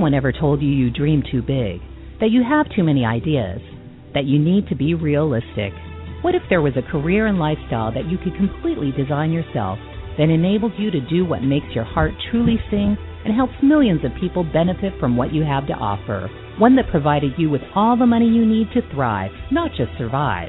[0.00, 1.78] anyone ever told you you dream too big?
[2.20, 3.60] That you have too many ideas?
[4.14, 5.74] That you need to be realistic?
[6.22, 9.78] What if there was a career and lifestyle that you could completely design yourself
[10.16, 12.96] that enables you to do what makes your heart truly sing
[13.26, 16.30] and helps millions of people benefit from what you have to offer?
[16.56, 20.48] One that provided you with all the money you need to thrive, not just survive.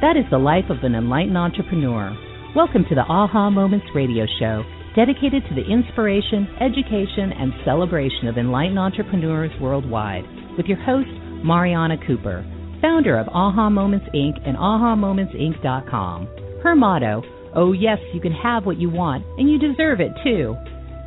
[0.00, 2.14] That is the life of an enlightened entrepreneur.
[2.54, 4.62] Welcome to the Aha Moments radio show,
[4.94, 10.24] dedicated to the inspiration, education, and celebration of enlightened entrepreneurs worldwide,
[10.56, 11.08] with your host,
[11.44, 12.44] Mariana Cooper,
[12.80, 14.36] founder of Aha Moments Inc.
[14.46, 16.28] and AhaMomentsInc.com.
[16.62, 17.22] Her motto,
[17.54, 20.56] Oh, yes, you can have what you want, and you deserve it too.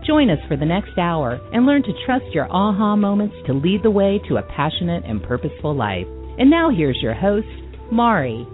[0.05, 3.81] Join us for the next hour and learn to trust your aha moments to lead
[3.81, 6.05] the way to a passionate and purposeful life.
[6.37, 7.47] And now here's your host,
[7.91, 8.45] Mari.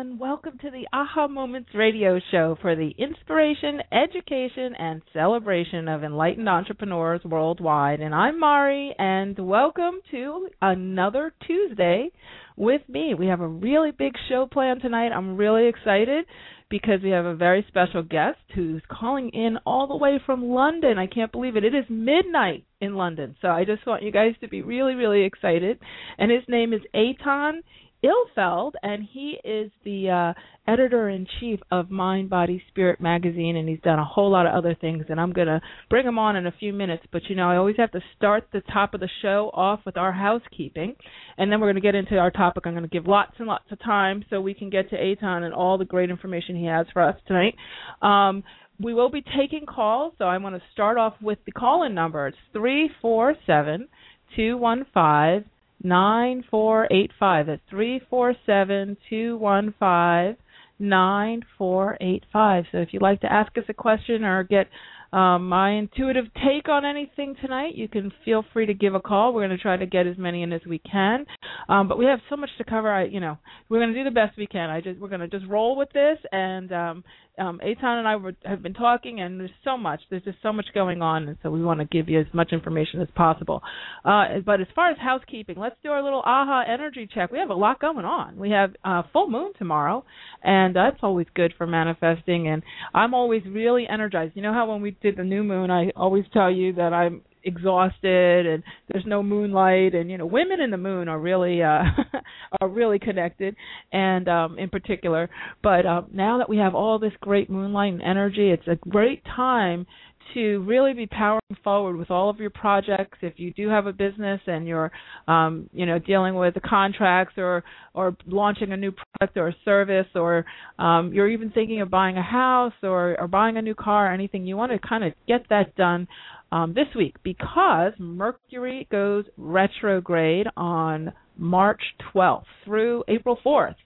[0.00, 0.18] Everyone.
[0.18, 6.48] Welcome to the Aha Moments radio show for the inspiration, education, and celebration of enlightened
[6.48, 8.00] entrepreneurs worldwide.
[8.00, 12.10] And I'm Mari, and welcome to another Tuesday
[12.56, 13.14] with me.
[13.14, 15.08] We have a really big show planned tonight.
[15.08, 16.24] I'm really excited
[16.70, 20.98] because we have a very special guest who's calling in all the way from London.
[20.98, 21.64] I can't believe it.
[21.64, 23.36] It is midnight in London.
[23.42, 25.78] So I just want you guys to be really, really excited.
[26.16, 27.60] And his name is Etan
[28.04, 33.68] Ilfeld, and he is the uh, editor in chief of Mind, Body, Spirit magazine, and
[33.68, 35.04] he's done a whole lot of other things.
[35.08, 37.04] And I'm going to bring him on in a few minutes.
[37.12, 39.96] But you know, I always have to start the top of the show off with
[39.96, 40.96] our housekeeping,
[41.36, 42.64] and then we're going to get into our topic.
[42.66, 45.42] I'm going to give lots and lots of time so we can get to Etan
[45.42, 47.54] and all the great information he has for us tonight.
[48.00, 48.44] Um,
[48.82, 52.28] we will be taking calls, so I want to start off with the call-in number.
[52.28, 53.88] It's three four seven
[54.36, 55.44] two one five.
[55.82, 57.46] 9485.
[57.46, 60.36] That's 347 215
[60.80, 62.64] 9485.
[62.72, 64.66] So if you'd like to ask us a question or get
[65.12, 69.34] um, my intuitive take on anything tonight, you can feel free to give a call.
[69.34, 71.26] We're going to try to get as many in as we can,
[71.68, 72.90] um, but we have so much to cover.
[72.90, 73.36] I, you know,
[73.68, 74.70] we're going to do the best we can.
[74.70, 77.04] I just we're going to just roll with this, and um,
[77.40, 80.00] um, Etan and I were, have been talking, and there's so much.
[80.10, 82.52] There's just so much going on, and so we want to give you as much
[82.52, 83.62] information as possible.
[84.04, 87.32] Uh, but as far as housekeeping, let's do our little AHA energy check.
[87.32, 88.36] We have a lot going on.
[88.36, 90.04] We have uh, full moon tomorrow,
[90.42, 92.48] and that's always good for manifesting.
[92.48, 92.62] And
[92.94, 94.36] I'm always really energized.
[94.36, 97.22] You know how when we did the new moon, I always tell you that I'm
[97.44, 101.82] exhausted and there's no moonlight and you know women in the moon are really uh
[102.60, 103.56] are really connected
[103.92, 105.28] and um in particular.
[105.62, 109.24] But um now that we have all this great moonlight and energy it's a great
[109.24, 109.86] time
[110.34, 113.18] to really be powering forward with all of your projects.
[113.22, 114.90] If you do have a business and you're
[115.28, 117.64] um, you know dealing with the contracts or
[117.94, 120.44] or launching a new product or a service or
[120.78, 124.12] um, you're even thinking of buying a house or or buying a new car or
[124.12, 126.06] anything you want to kind of get that done
[126.52, 131.82] um, this week because Mercury goes retrograde on March
[132.14, 133.76] 12th through April 4th.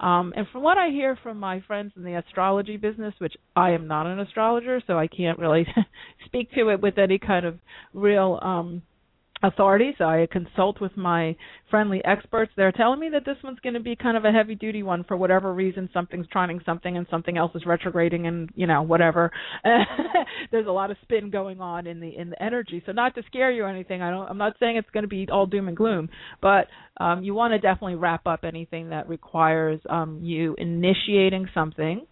[0.00, 3.72] Um, and from what I hear from my friends in the astrology business, which I
[3.72, 5.66] am not an astrologer, so I can't really
[6.26, 7.58] speak to it with any kind of
[7.92, 8.82] real um,
[9.42, 11.36] authority, so I consult with my
[11.70, 12.52] friendly experts.
[12.56, 15.04] They're telling me that this one's going to be kind of a heavy duty one
[15.04, 15.88] for whatever reason.
[15.92, 19.30] Something's trying something and something else is retrograding and you know whatever.
[20.50, 22.82] There's a lot of spin going on in the in the energy.
[22.84, 24.02] So not to scare you or anything.
[24.02, 24.28] I don't.
[24.28, 26.08] I'm not saying it's going to be all doom and gloom,
[26.42, 26.66] but
[26.98, 32.06] um, you want to definitely wrap up anything that requires um, you initiating something.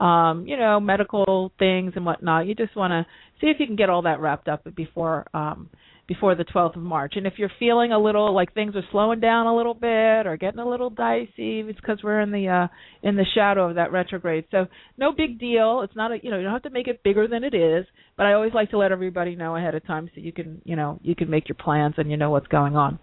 [0.00, 2.46] Um, you know, medical things and whatnot.
[2.46, 3.06] You just want to
[3.40, 5.68] see if you can get all that wrapped up before um,
[6.10, 7.12] before the 12th of March.
[7.14, 10.36] And if you're feeling a little like things are slowing down a little bit or
[10.36, 12.66] getting a little dicey, it's because we're in the uh
[13.08, 14.46] in the shadow of that retrograde.
[14.50, 14.66] So
[14.98, 15.82] no big deal.
[15.84, 17.86] It's not a you know you don't have to make it bigger than it is.
[18.16, 20.74] But I always like to let everybody know ahead of time so you can you
[20.74, 22.98] know you can make your plans and you know what's going on.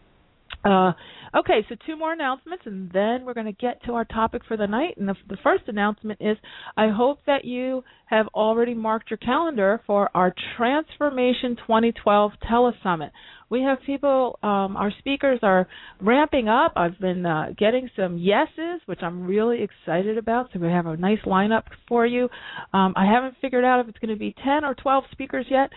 [0.68, 0.92] Uh,
[1.34, 4.58] okay, so two more announcements, and then we're going to get to our topic for
[4.58, 4.96] the night.
[4.98, 6.36] And the, the, first announcement is
[6.76, 13.12] I hope that you have already marked your calendar for our Transformation 2012 Telesummit.
[13.50, 15.68] We have people, um, our speakers are
[16.02, 16.74] ramping up.
[16.76, 20.50] I've been uh, getting some yeses, which I'm really excited about.
[20.54, 22.30] So we have a nice lineup for you.
[22.74, 25.70] Um, I haven't figured out if it's going to be 10 or 12 speakers yet.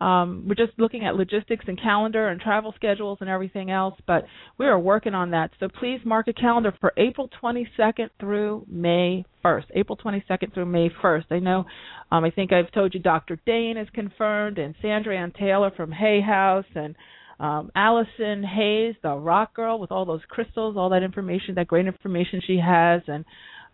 [0.00, 4.24] Um, we're just looking at logistics and calendar and travel schedules and everything else, but
[4.56, 5.50] we are working on that.
[5.58, 9.64] So please mark a calendar for April 22nd through May 1st.
[9.74, 11.24] April 22nd through May 1st.
[11.30, 11.64] I know,
[12.10, 13.38] um, I think I've told you Dr.
[13.46, 16.94] Dain is confirmed and Sandra Anne Taylor from Hay House and
[17.40, 21.86] um, Allison Hayes, the rock girl, with all those crystals, all that information, that great
[21.86, 23.24] information she has, and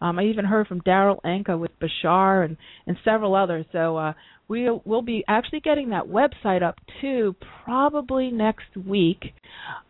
[0.01, 2.57] um, I even heard from Darryl Anka with Bashar and
[2.87, 3.65] and several others.
[3.73, 4.13] So uh,
[4.49, 7.35] we will be actually getting that website up too,
[7.65, 9.33] probably next week.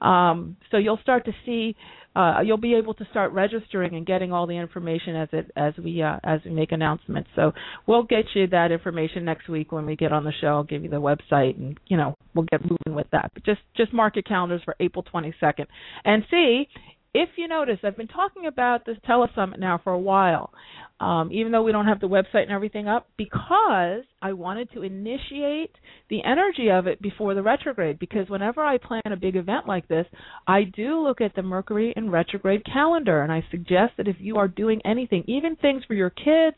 [0.01, 1.75] Um, so you'll start to see
[2.17, 5.75] uh, you'll be able to start registering and getting all the information as it as
[5.83, 7.29] we uh, as we make announcements.
[7.35, 7.53] So
[7.87, 10.49] we'll get you that information next week when we get on the show.
[10.49, 13.33] I'll give you the website and you know we'll get moving with that.
[13.35, 15.67] But just just mark your calendars for April 22nd
[16.05, 16.69] and see
[17.15, 20.51] if you notice, I've been talking about this telesummit now for a while,
[20.99, 24.83] um, even though we don't have the website and everything up, because I wanted to
[24.83, 25.71] initiate
[26.11, 28.01] the energy of it before the retrograde.
[28.01, 30.07] Because whenever I plan a big event like this,
[30.49, 34.37] I do look at the Mercury in retrograde calendar, and I suggest that if you
[34.37, 36.57] are doing anything, even things for your kids,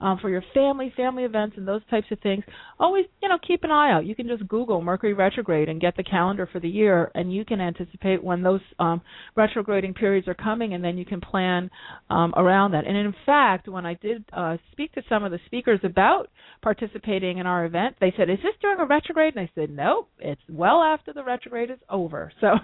[0.00, 2.44] um, for your family, family events, and those types of things,
[2.78, 4.06] always you know keep an eye out.
[4.06, 7.44] You can just Google Mercury retrograde and get the calendar for the year, and you
[7.44, 9.00] can anticipate when those um,
[9.36, 11.70] retrograding periods are coming, and then you can plan
[12.10, 12.86] um, around that.
[12.86, 16.28] And in fact, when I did uh, speak to some of the speakers about
[16.62, 20.08] participating in our event, they said, "Is this during a retrograde?" And I said, "Nope,
[20.18, 22.58] it's well after the retrograde is over." So,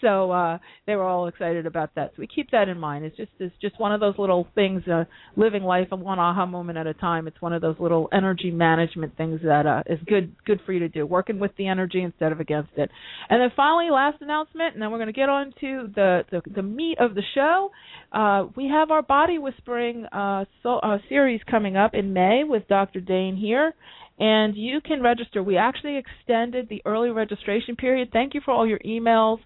[0.00, 2.12] so uh, they were all excited about that.
[2.14, 3.04] So we keep that in mind.
[3.04, 5.04] It's just it's just one of those little things, uh,
[5.36, 7.26] living life and one aha moment at a time.
[7.26, 10.80] It's one of those little energy management things that uh, is good good for you
[10.80, 12.90] to do, working with the energy instead of against it.
[13.28, 16.42] And then finally, last announcement, and then we're going to get on to the, the
[16.54, 17.70] the meat of the show.
[18.12, 22.68] Uh, we have our body whispering uh, so, uh, series coming up in May with
[22.68, 23.00] Dr.
[23.00, 23.72] Dain Heer
[24.18, 25.42] and you can register.
[25.42, 28.10] We actually extended the early registration period.
[28.12, 29.38] Thank you for all your emails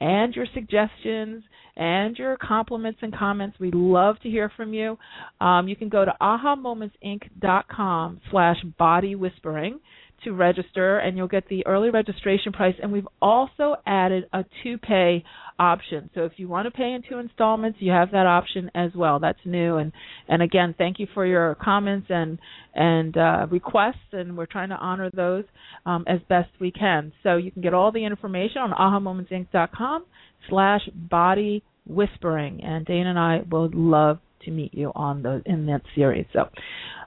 [0.00, 1.44] and your suggestions
[1.76, 3.58] and your compliments and comments.
[3.58, 4.98] We love to hear from you.
[5.40, 9.80] Um, you can go to ahamomentsinc.com slash body whispering
[10.24, 12.74] to register and you'll get the early registration price.
[12.82, 15.24] And we've also added a two pay
[15.58, 16.10] option.
[16.14, 19.20] So if you want to pay in two installments you have that option as well.
[19.20, 19.76] That's new.
[19.76, 19.92] And
[20.28, 22.38] and again thank you for your comments and
[22.74, 25.44] and uh, requests and we're trying to honor those
[25.86, 27.12] um, as best we can.
[27.22, 30.04] So you can get all the information on ahamomentsinc.com
[30.48, 32.62] slash body whispering.
[32.62, 36.48] And dana and i would love to meet you on the in that series so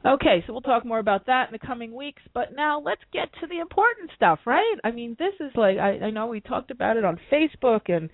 [0.05, 2.21] Okay, so we'll talk more about that in the coming weeks.
[2.33, 4.75] But now let's get to the important stuff, right?
[4.83, 8.09] I mean, this is like I, I know we talked about it on Facebook and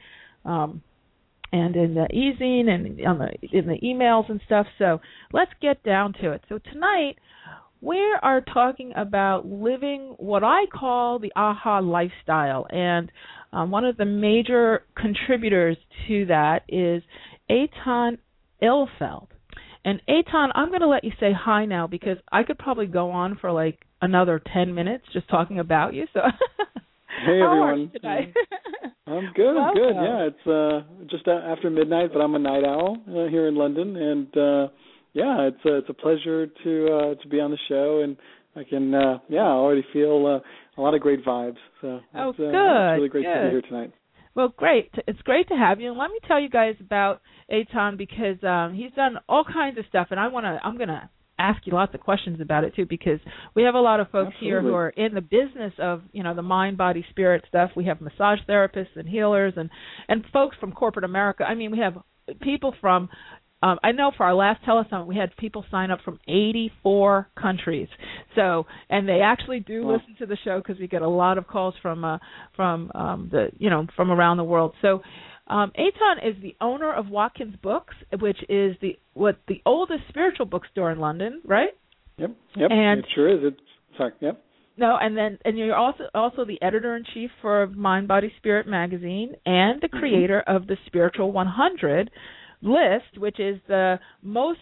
[0.46, 0.82] um
[1.52, 4.66] and in the e-zine and on the in the emails and stuff.
[4.80, 6.42] So let's get down to it.
[6.50, 7.18] So tonight
[7.80, 13.12] we are talking about living what I call the aha lifestyle, and
[13.52, 15.78] um, one of the major contributors
[16.08, 17.04] to that is
[17.52, 18.18] Etan
[18.64, 19.28] Ilfeld.
[19.86, 23.12] And Etan, I'm going to let you say hi now because I could probably go
[23.12, 26.06] on for like another 10 minutes just talking about you.
[26.14, 26.22] So
[27.26, 27.92] Hey everyone.
[29.08, 29.54] I'm good.
[29.54, 29.76] Welcome.
[29.76, 29.96] good.
[29.96, 33.96] Yeah, it's uh just after midnight, but I'm a night owl uh, here in London
[33.96, 34.68] and uh
[35.14, 38.18] yeah, it's a, it's a pleasure to uh to be on the show and
[38.56, 41.58] I can uh yeah, I already feel uh, a lot of great vibes.
[41.82, 43.94] So Oh, uh, good, it's really great to be here tonight.
[44.36, 44.92] Well, great.
[45.08, 45.90] It's great to have you.
[45.90, 47.22] And let me tell you guys about
[47.52, 50.60] Etan because um, he's done all kinds of stuff, and I want to.
[50.64, 51.10] I'm going to
[51.40, 53.20] ask you lots of questions about it too because
[53.56, 56.36] we have a lot of folks here who are in the business of you know
[56.36, 59.70] the mind body spirit stuff we have massage therapists and healers and
[60.08, 61.96] and folks from corporate america i mean we have
[62.42, 63.10] people from
[63.64, 67.88] um, I know for our last telesummit we had people sign up from 84 countries.
[68.36, 69.94] So, and they actually do Wow.
[69.94, 72.18] listen to the show because we get a lot of calls from uh,
[72.56, 74.74] from um, the you know from around the world.
[74.82, 75.02] So,
[75.48, 80.46] um, Etan is the owner of Watkins Books, which is the what the oldest spiritual
[80.46, 81.70] bookstore in London, right?
[82.18, 82.32] Yep.
[82.56, 82.72] Yep.
[82.72, 83.40] And- it sure is.
[83.54, 83.60] It's
[83.98, 84.12] sorry.
[84.20, 84.44] Yep.
[84.76, 88.68] No, and then and you're also also the editor in chief for Mind Body Spirit
[88.68, 90.00] magazine and the Mhm.
[90.00, 92.10] creator of the Spiritual 100
[92.64, 94.60] list, which is the most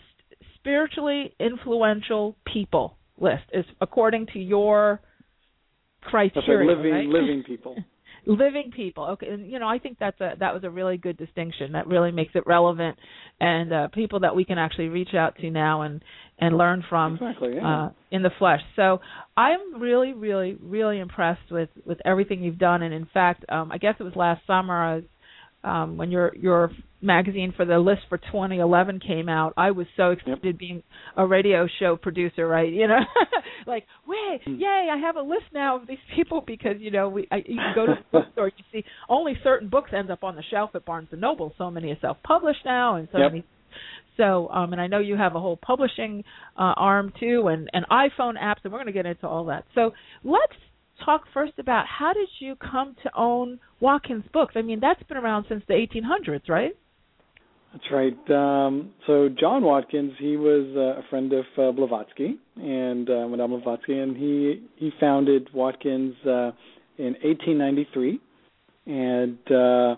[0.55, 4.99] spiritually influential people list, is according to your
[6.01, 6.75] criteria.
[6.75, 7.07] Living right?
[7.07, 7.75] living people.
[8.25, 11.17] living people okay and you know i think that's a that was a really good
[11.17, 12.95] distinction that really makes it relevant
[13.39, 16.03] and uh people that we can actually reach out to now and
[16.37, 17.55] and learn from Exactly.
[17.55, 17.85] Yeah.
[17.85, 18.99] uh in the flesh so
[19.35, 23.79] i'm really really really impressed with with everything you've done and in fact um i
[23.79, 25.03] guess it was last summer i was
[25.63, 30.11] um when your your magazine for the list for 2011 came out i was so
[30.11, 30.83] excited being
[31.17, 32.99] a radio show producer right you know
[33.67, 34.59] like wait Mm.
[34.59, 37.57] yay i have a list now of these people because you know we I, you
[37.57, 40.71] can go to the bookstore you see only certain books end up on the shelf
[40.73, 43.31] at barnes and noble so many are self published now and so Yep.
[43.31, 43.45] many
[44.17, 46.23] so um and i know you have a whole publishing
[46.57, 49.65] uh arm too and and iphone apps and we're going to get into all that
[49.75, 49.91] so
[50.23, 50.53] let's
[51.03, 54.53] talk first about how did you come to own Watkins Books?
[54.55, 56.71] I mean, that's been around since the 1800s, right?
[57.73, 58.29] That's right.
[58.29, 63.51] Um, so John Watkins, he was uh, a friend of uh, Blavatsky and uh, Madame
[63.51, 66.51] Blavatsky, and he he founded Watkins uh,
[66.97, 68.19] in 1893,
[68.87, 69.95] and uh,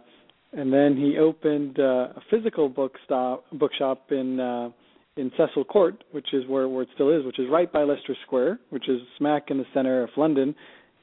[0.55, 4.69] and then he opened uh, a physical bookstop bookshop in uh,
[5.17, 8.15] in Cecil Court, which is where where it still is, which is right by Leicester
[8.27, 10.53] Square, which is smack in the center of London,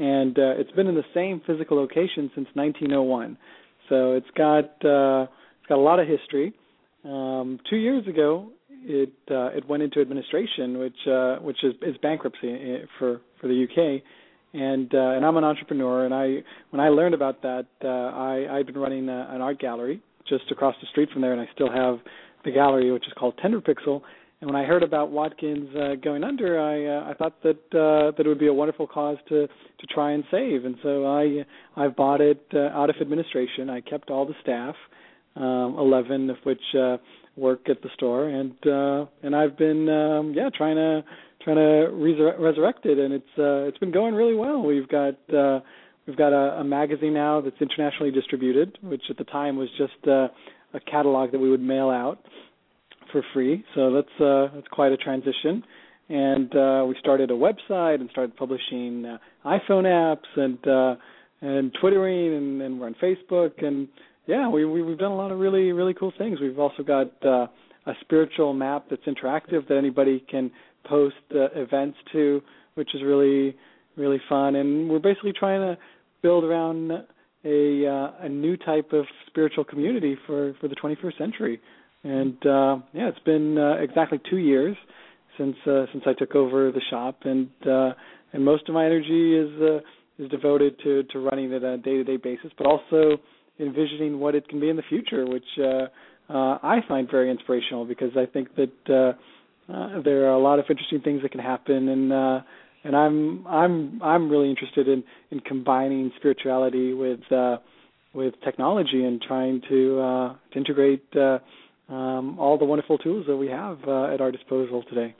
[0.00, 3.36] and uh, it's been in the same physical location since 1901.
[3.90, 5.28] So it's got uh,
[5.60, 6.54] it's got a lot of history.
[7.04, 8.50] Um, two years ago,
[8.82, 13.48] it uh, it went into administration, which uh, which is, is bankruptcy uh, for for
[13.48, 14.02] the UK.
[14.52, 16.38] And uh, and I'm an entrepreneur, and I
[16.70, 20.50] when I learned about that, uh, I I'd been running a, an art gallery just
[20.50, 21.98] across the street from there, and I still have
[22.44, 24.00] the gallery, which is called Tender Pixel.
[24.40, 28.16] And when I heard about Watkins uh, going under, I uh, I thought that uh,
[28.16, 30.64] that it would be a wonderful cause to to try and save.
[30.64, 31.44] And so I
[31.76, 33.68] I bought it uh, out of administration.
[33.68, 34.74] I kept all the staff
[35.36, 36.96] um, 11 of which uh,
[37.36, 41.04] work at the store, and uh, and I've been um, yeah trying to
[41.42, 44.62] trying to resur- resurrect it, and it's uh, it's been going really well.
[44.62, 45.60] We've got uh,
[46.06, 50.08] we've got a, a magazine now that's internationally distributed, which at the time was just
[50.08, 50.28] uh,
[50.74, 52.24] a catalog that we would mail out
[53.12, 53.64] for free.
[53.74, 55.64] So that's uh, that's quite a transition.
[56.08, 60.96] And uh, we started a website and started publishing uh, iPhone apps and uh,
[61.40, 63.88] and twittering, and, and we're on Facebook and
[64.26, 66.40] yeah, we, we we've done a lot of really really cool things.
[66.40, 67.46] We've also got uh,
[67.86, 70.50] a spiritual map that's interactive that anybody can
[70.84, 72.40] post uh, events to,
[72.74, 73.56] which is really
[73.96, 74.56] really fun.
[74.56, 75.78] And we're basically trying to
[76.22, 76.92] build around
[77.44, 81.60] a uh, a new type of spiritual community for for the 21st century.
[82.02, 84.76] And uh, yeah, it's been uh, exactly two years
[85.36, 87.92] since uh, since I took over the shop, and uh,
[88.32, 91.78] and most of my energy is uh, is devoted to to running it on a
[91.78, 93.18] day to day basis, but also
[93.58, 95.86] envisioning what it can be in the future, which uh,
[96.32, 100.58] uh, I find very inspirational because I think that uh, uh, there are a lot
[100.58, 102.40] of interesting things that can happen, and uh,
[102.84, 107.58] and I'm I'm I'm really interested in in combining spirituality with uh,
[108.14, 111.38] with technology and trying to uh, to integrate uh,
[111.90, 115.14] um, all the wonderful tools that we have uh, at our disposal today.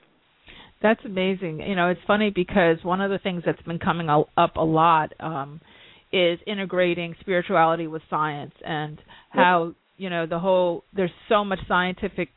[0.82, 1.60] That's amazing.
[1.60, 5.12] You know, it's funny because one of the things that's been coming up a lot
[5.20, 5.60] um,
[6.12, 8.98] is integrating spirituality with science and
[9.30, 9.74] how yep.
[9.98, 12.28] you know the whole there's so much scientific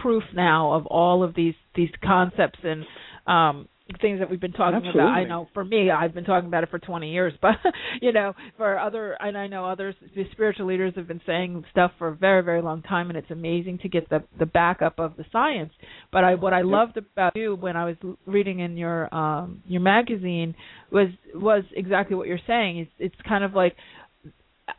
[0.00, 2.84] proof now of all of these these concepts and
[3.26, 3.68] um
[4.00, 5.00] things that we've been talking Absolutely.
[5.00, 5.12] about.
[5.12, 7.56] I know for me, I've been talking about it for 20 years, but
[8.00, 11.92] you know, for other, and I know others, the spiritual leaders have been saying stuff
[11.98, 15.16] for a very, very long time, and it's amazing to get the the backup of
[15.16, 15.72] the science.
[16.12, 19.80] But I, what I loved about you when I was reading in your um your
[19.80, 20.54] magazine
[20.90, 22.78] was was exactly what you're saying.
[22.78, 23.76] It's it's kind of like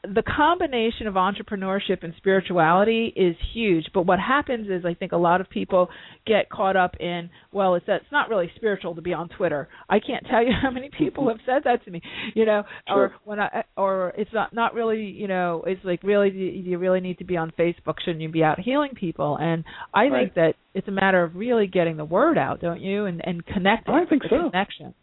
[0.04, 3.86] the combination of entrepreneurship and spirituality is huge.
[3.94, 5.90] But what happens is i think a lot of people
[6.26, 9.68] get caught up in well it's it's not really spiritual to be on twitter.
[9.90, 12.02] I can't tell you how many people have said that to me
[12.36, 12.98] you know sure.
[12.98, 16.78] or when i or it's not not really you know it's like really do you
[16.78, 17.96] really need to be on facebook.
[18.04, 19.38] Shouldn't you be out healing people?
[19.40, 20.24] And i right.
[20.24, 23.06] think that it's a matter of really getting the word out don't you?
[23.06, 24.50] And and connecting i think so.
[24.50, 24.94] connection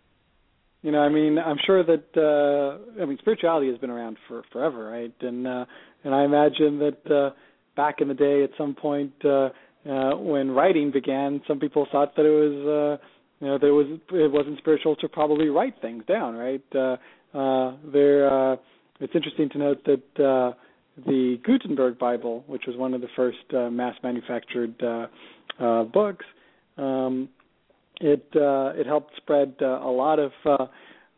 [0.86, 4.44] you know, I mean, I'm sure that uh I mean spirituality has been around for
[4.52, 5.12] forever, right?
[5.20, 5.64] And uh
[6.04, 7.30] and I imagine that uh
[7.74, 9.48] back in the day at some point uh
[9.84, 13.04] uh when writing began, some people thought that it was uh
[13.40, 16.62] you know, there was it wasn't spiritual to probably write things down, right?
[16.72, 16.96] Uh
[17.36, 18.56] uh there uh
[19.00, 20.52] it's interesting to note that uh
[21.04, 25.06] the Gutenberg Bible, which was one of the first uh, mass manufactured uh
[25.60, 26.26] uh books,
[26.78, 27.28] um
[28.00, 30.66] it uh, it helped spread uh, a lot of uh,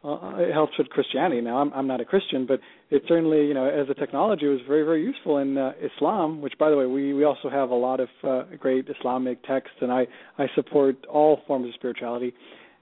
[0.04, 1.40] uh, it helps with Christianity.
[1.40, 4.60] Now I'm I'm not a Christian, but it certainly you know as a technology was
[4.66, 6.40] very very useful in uh, Islam.
[6.40, 9.76] Which by the way we we also have a lot of uh, great Islamic texts,
[9.80, 10.06] and I
[10.38, 12.32] I support all forms of spirituality.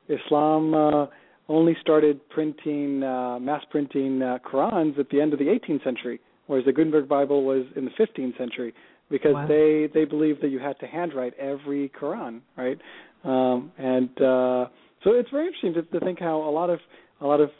[0.08, 1.06] Islam uh,
[1.48, 6.20] only started printing uh, mass printing uh, Qurans at the end of the 18th century,
[6.46, 8.74] whereas the Gutenberg Bible was in the 15th century
[9.10, 9.46] because wow.
[9.46, 12.78] they they believed that you had to handwrite every Quran, right?
[13.26, 14.66] Um, and uh,
[15.02, 16.78] so it's very interesting to, to think how a lot of
[17.20, 17.50] a lot of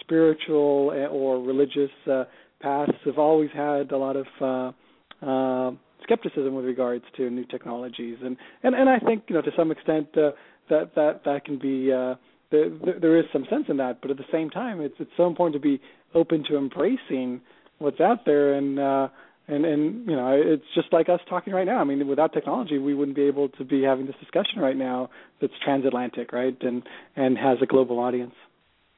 [0.00, 2.24] spiritual or religious uh,
[2.60, 5.70] paths have always had a lot of uh, uh,
[6.02, 9.70] skepticism with regards to new technologies, and and and I think you know to some
[9.70, 10.32] extent uh,
[10.68, 12.14] that that that can be uh,
[12.50, 15.54] there, is some sense in that, but at the same time, it's it's so important
[15.54, 15.80] to be
[16.14, 17.40] open to embracing
[17.78, 18.54] what's out there.
[18.54, 19.08] And uh,
[19.50, 22.78] and and you know it's just like us talking right now i mean without technology
[22.78, 26.82] we wouldn't be able to be having this discussion right now that's transatlantic right and
[27.16, 28.34] and has a global audience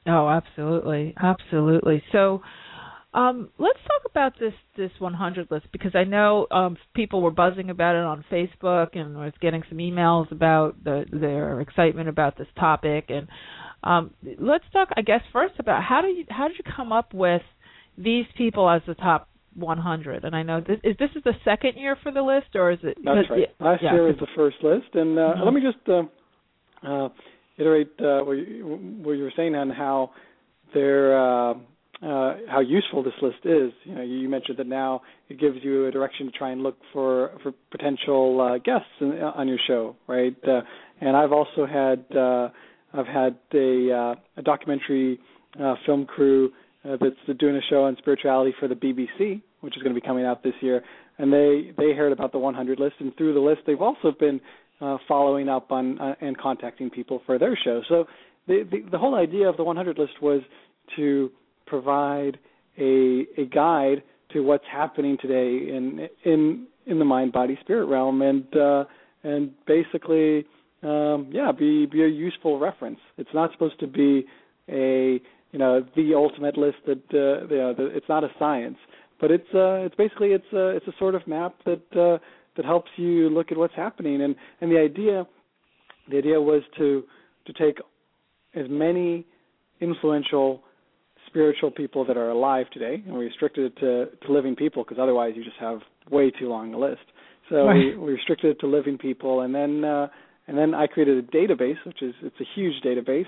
[0.06, 2.02] Oh, absolutely, absolutely.
[2.10, 2.42] So,
[3.14, 7.70] um, let's talk about this this 100 list because I know um, people were buzzing
[7.70, 12.46] about it on Facebook and was getting some emails about the, their excitement about this
[12.58, 13.10] topic.
[13.10, 13.28] And
[13.84, 17.12] um, let's talk, I guess, first about how do you how did you come up
[17.14, 17.42] with
[17.98, 20.24] these people as the top 100?
[20.24, 22.78] And I know this is this is the second year for the list, or is
[22.82, 22.98] it?
[23.04, 23.40] That's right.
[23.40, 25.44] Yeah, Last yeah, year was the first list, and uh, Mhm.
[25.44, 26.02] let me just uh,
[26.86, 27.08] uh,
[27.58, 28.64] iterate uh, what, you,
[29.02, 30.10] what you were saying on how
[30.74, 31.18] they're.
[31.18, 31.54] Uh,
[32.02, 33.72] uh, how useful this list is.
[33.84, 36.76] You know, you mentioned that now it gives you a direction to try and look
[36.92, 40.36] for for potential uh, guests in, on your show, right?
[40.44, 40.62] Uh,
[41.00, 42.48] and I've also had uh,
[42.92, 45.20] I've had a, uh, a documentary
[45.62, 46.50] uh, film crew
[46.84, 50.06] uh, that's doing a show on spirituality for the BBC, which is going to be
[50.06, 50.82] coming out this year.
[51.18, 54.40] And they they heard about the 100 list, and through the list, they've also been
[54.80, 57.82] uh, following up on uh, and contacting people for their show.
[57.88, 58.06] So
[58.48, 60.42] the, the the whole idea of the 100 list was
[60.96, 61.30] to
[61.66, 62.38] provide
[62.78, 68.22] a a guide to what's happening today in in in the mind body spirit realm
[68.22, 68.84] and uh
[69.22, 70.44] and basically
[70.82, 74.24] um yeah be be a useful reference it's not supposed to be
[74.68, 75.20] a
[75.52, 78.78] you know the ultimate list that uh you know the, it's not a science
[79.20, 82.18] but it's uh it's basically it's a it's a sort of map that uh
[82.56, 85.26] that helps you look at what's happening and and the idea
[86.10, 87.04] the idea was to
[87.46, 87.78] to take
[88.54, 89.26] as many
[89.80, 90.62] influential
[91.26, 94.98] spiritual people that are alive today, and we restricted it to, to living people because
[95.00, 95.80] otherwise you just have
[96.10, 97.00] way too long a list.
[97.48, 97.96] So Right.
[97.96, 100.08] we, we restricted it to living people, and then uh,
[100.46, 103.26] and then I created a database, which is it's a huge database,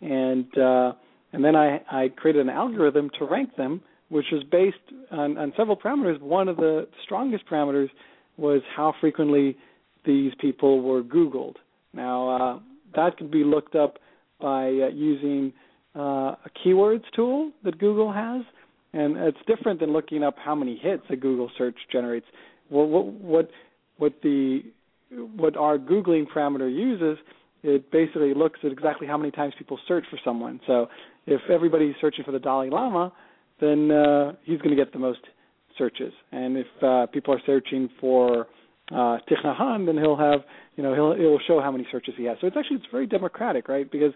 [0.00, 0.92] and uh,
[1.32, 4.76] and then I, I created an algorithm to rank them, which was based
[5.10, 6.20] on, on several parameters.
[6.20, 7.88] One of the strongest parameters
[8.36, 9.56] was how frequently
[10.04, 11.56] these people were Googled.
[11.92, 12.58] Now uh,
[12.94, 13.98] that could be looked up
[14.40, 15.52] by uh, using
[15.94, 18.42] uh, a keywords tool that Google has,
[18.92, 22.26] and it's different than looking up how many hits a Google search generates.
[22.68, 23.50] What what what,
[23.98, 24.62] what the
[25.36, 27.18] what our googling parameter uses,
[27.62, 30.60] it basically looks at exactly how many times people search for someone.
[30.66, 30.86] So
[31.26, 33.12] if everybody's searching for the Dalai Lama,
[33.60, 35.20] then uh, he's going to get the most
[35.76, 36.12] searches.
[36.32, 38.46] And if uh, people are searching for
[38.90, 40.40] uh, Thich then he'll have,
[40.76, 42.36] you know, he'll it will show how many searches he has.
[42.40, 43.90] So it's actually it's very democratic, right?
[43.90, 44.12] Because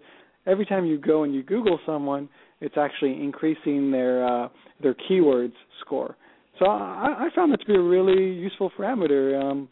[0.46, 2.28] every time you go and you Google someone,
[2.60, 4.48] it's actually increasing their uh,
[4.82, 6.16] their keywords score.
[6.58, 9.40] So I, I found that to be a really useful parameter.
[9.40, 9.68] Um,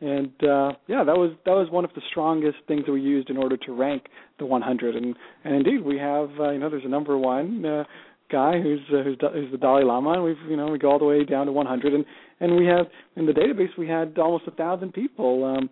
[0.00, 3.30] and uh, yeah, that was that was one of the strongest things that we used
[3.30, 4.06] in order to rank
[4.38, 4.96] the 100.
[4.96, 7.84] And and indeed, we have uh, you know there's a number one uh,
[8.30, 10.98] guy who's uh, who's, who's the Dalai Lama, and we've you know we go all
[10.98, 11.94] the way down to 100.
[11.94, 12.04] And
[12.40, 15.44] and we have in the database we had almost a thousand people.
[15.44, 15.70] Um,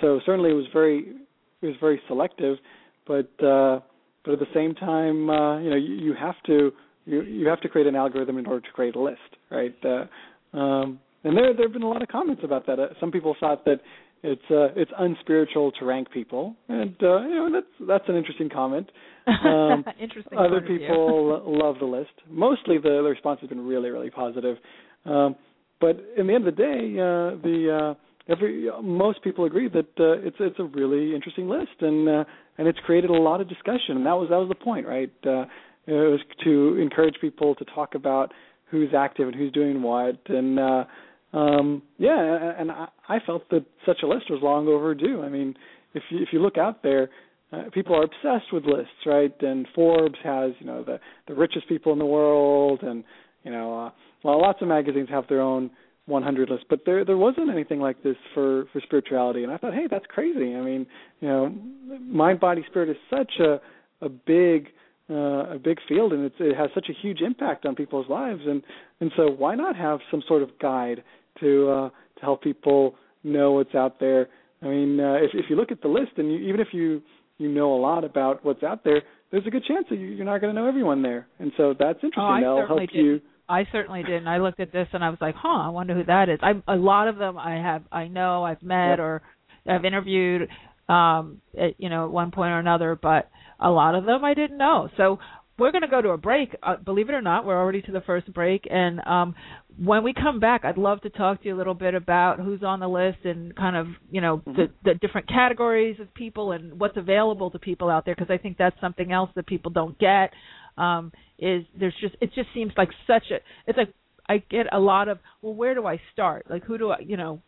[0.00, 1.14] so certainly it was very
[1.60, 2.58] it was very selective,
[3.06, 3.80] but uh,
[4.24, 6.72] but at the same time, uh, you know you, you have to
[7.06, 9.18] you you have to create an algorithm in order to create a list,
[9.50, 9.74] right?
[9.84, 12.78] Uh, um, and there there have been a lot of comments about that.
[12.78, 13.80] Uh, some people thought that
[14.22, 18.48] it's uh, it's unspiritual to rank people, and uh, you know that's that's an interesting
[18.48, 18.90] comment.
[19.24, 20.36] Um, Interesting.
[20.36, 20.78] Other point of view.
[20.80, 22.10] people love the list.
[22.28, 24.56] Mostly the, the response has been really really positive.
[25.04, 25.36] Um,
[25.80, 29.86] but in the end of the day, uh, the uh, every most people agree that
[30.00, 32.24] uh, it's it's a really interesting list, and uh,
[32.58, 35.12] and it's created a lot of discussion, and that was that was the point, right?
[35.26, 35.44] Uh,
[35.86, 38.32] it was to encourage people to talk about
[38.70, 40.84] who's active and who's doing what, and uh,
[41.32, 45.22] um, yeah, and I, I felt that such a list was long overdue.
[45.22, 45.54] I mean,
[45.94, 47.08] if you if you look out there,
[47.52, 49.34] uh, people are obsessed with lists, right?
[49.40, 53.04] And Forbes has you know the the richest people in the world, and
[53.44, 53.90] you know, uh,
[54.22, 55.70] well, lots of magazines have their own
[56.06, 59.72] 100 list, but there there wasn't anything like this for for spirituality, and I thought,
[59.72, 60.54] hey, that's crazy.
[60.54, 60.86] I mean,
[61.20, 61.54] you know,
[62.00, 63.60] mind, body, spirit is such a
[64.04, 64.68] a big
[65.10, 68.40] uh, a big field, and it's, it has such a huge impact on people's lives,
[68.46, 68.62] and
[69.00, 71.02] and so why not have some sort of guide
[71.40, 74.28] to uh, to help people know what's out there?
[74.62, 77.02] I mean, uh, if if you look at the list, and you, even if you
[77.38, 80.26] you know a lot about what's out there, there's a good chance that you, you're
[80.26, 82.44] not going to know everyone there, and so that's interesting.
[82.44, 82.90] Oh, That'll help did.
[82.92, 83.20] you.
[83.48, 85.94] I certainly did, and I looked at this and I was like, "Huh, I wonder
[85.94, 88.98] who that is." I a lot of them I have, I know, I've met Yep.
[89.00, 89.22] or
[89.68, 90.48] I've interviewed,
[90.88, 94.34] um, at, you know, at one point or another, but a lot of them I
[94.34, 94.88] didn't know.
[94.96, 95.18] So
[95.58, 96.56] we're going to go to a break.
[96.62, 99.34] Uh, believe it or not, we're already to the first break, and um,
[99.82, 102.62] when we come back, I'd love to talk to you a little bit about who's
[102.62, 106.78] on the list and kind of, you know, the, the different categories of people and
[106.78, 109.98] what's available to people out there, because I think that's something else that people don't
[109.98, 110.30] get
[110.78, 113.36] um is there's just it just seems like such a
[113.66, 113.92] it's like
[114.26, 117.18] I get a lot of well where do I start like who do I you
[117.18, 117.42] know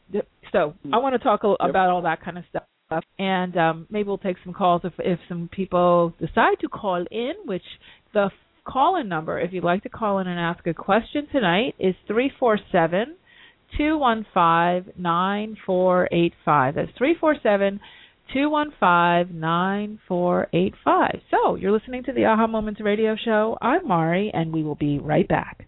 [0.52, 1.70] so I want to talk a, Yep.
[1.70, 2.64] about all that kind of stuff
[3.18, 7.32] and um, maybe we'll take some calls if if some people decide to call in.
[7.44, 7.62] Which
[8.12, 8.30] the
[8.64, 12.30] call-in number, if you'd like to call in and ask a question tonight, is three
[12.38, 13.16] four seven
[13.76, 16.74] two one five nine four eight five.
[16.74, 17.80] That's three four seven.
[18.34, 21.20] 215-9485.
[21.30, 23.58] So, you're listening to the Aha Moments radio show.
[23.60, 25.66] I'm Mari and we will be right back.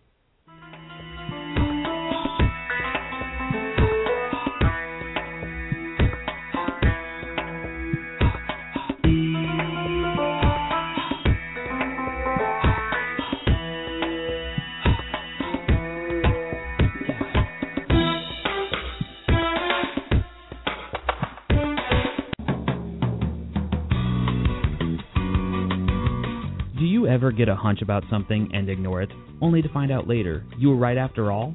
[27.07, 30.69] Ever get a hunch about something and ignore it, only to find out later you
[30.69, 31.55] were right after all?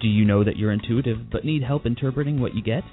[0.00, 2.84] Do you know that you're intuitive but need help interpreting what you get?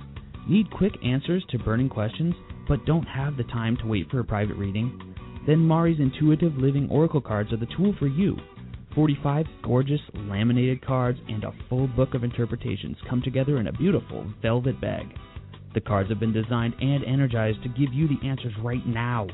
[0.47, 2.33] Need quick answers to burning questions
[2.67, 5.15] but don't have the time to wait for a private reading?
[5.45, 8.35] Then Mari's Intuitive Living Oracle cards are the tool for you.
[8.95, 14.25] 45 gorgeous laminated cards and a full book of interpretations come together in a beautiful
[14.41, 15.05] velvet bag.
[15.73, 19.27] The cards have been designed and energized to give you the answers right now.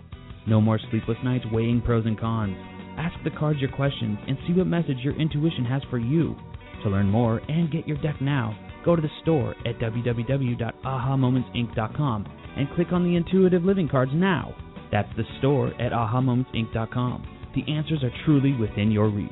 [0.47, 2.55] No more sleepless nights weighing pros and cons.
[2.97, 6.35] Ask the cards your questions and see what message your intuition has for you.
[6.83, 12.25] To learn more and get your deck now, go to the store at www.ahamomentsinc.com
[12.57, 14.53] and click on the Intuitive Living cards now.
[14.91, 17.27] That's the store at ahamomentsinc.com.
[17.55, 19.31] The answers are truly within your reach.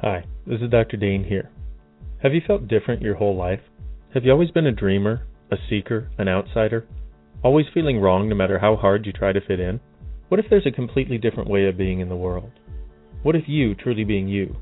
[0.00, 0.96] Hi, this is Dr.
[0.96, 1.50] Dain Heer.
[2.22, 3.60] Have you felt different your whole life?
[4.14, 6.86] Have you always been a dreamer, a seeker, an outsider?
[7.44, 9.78] Always feeling wrong no matter how hard you try to fit in?
[10.28, 12.50] What if there's a completely different way of being in the world?
[13.22, 14.56] What if you, truly being you,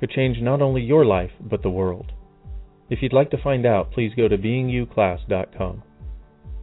[0.00, 2.12] could change not only your life, but the world?
[2.88, 5.82] If you'd like to find out, please go to beingyouclass.com.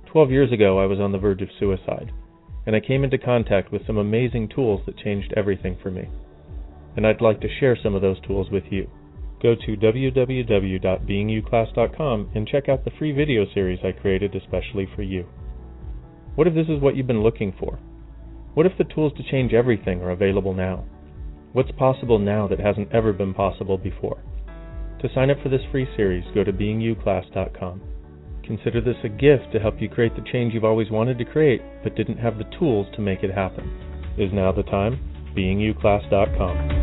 [0.08, 2.12] Twelve years ago, I was on the verge of suicide,
[2.66, 6.10] and I came into contact with some amazing tools that changed everything for me.
[6.96, 8.90] And I'd like to share some of those tools with you
[9.44, 15.28] go to www.beingyouclass.com and check out the free video series I created especially for you.
[16.36, 17.78] What if this is what you've been looking for?
[18.54, 20.86] What if the tools to change everything are available now?
[21.52, 24.24] What's possible now that hasn't ever been possible before?
[25.02, 27.82] To sign up for this free series, go to beingyouclass.com.
[28.46, 31.62] Consider this a gift to help you create the change you've always wanted to create
[31.84, 33.70] but didn't have the tools to make it happen.
[34.18, 34.98] Is now the time?
[35.36, 36.83] beingyouclass.com.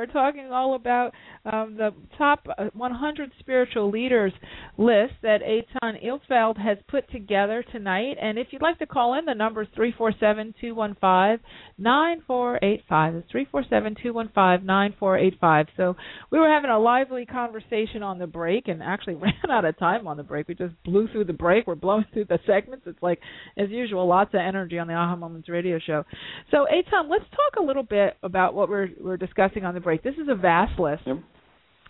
[0.00, 1.12] We're talking all about
[1.44, 4.32] um, the top 100 spiritual leaders
[4.76, 8.16] list that Etan Ilfeld has put together tonight.
[8.20, 10.96] And if you'd like to call in, the number is three four seven two one
[11.00, 11.40] five
[11.78, 13.14] nine four eight five.
[13.14, 15.66] It's three four seven two one five nine four eight five.
[15.76, 15.96] So
[16.30, 20.06] we were having a lively conversation on the break, and actually ran out of time
[20.06, 20.48] on the break.
[20.48, 21.66] We just blew through the break.
[21.66, 22.86] We're blowing through the segments.
[22.86, 23.20] It's like
[23.56, 26.04] as usual, lots of energy on the Aha Moments radio show.
[26.50, 30.02] So, Etan, let's talk a little bit about what we're we're discussing on the break.
[30.02, 31.16] This is a vast list, yep.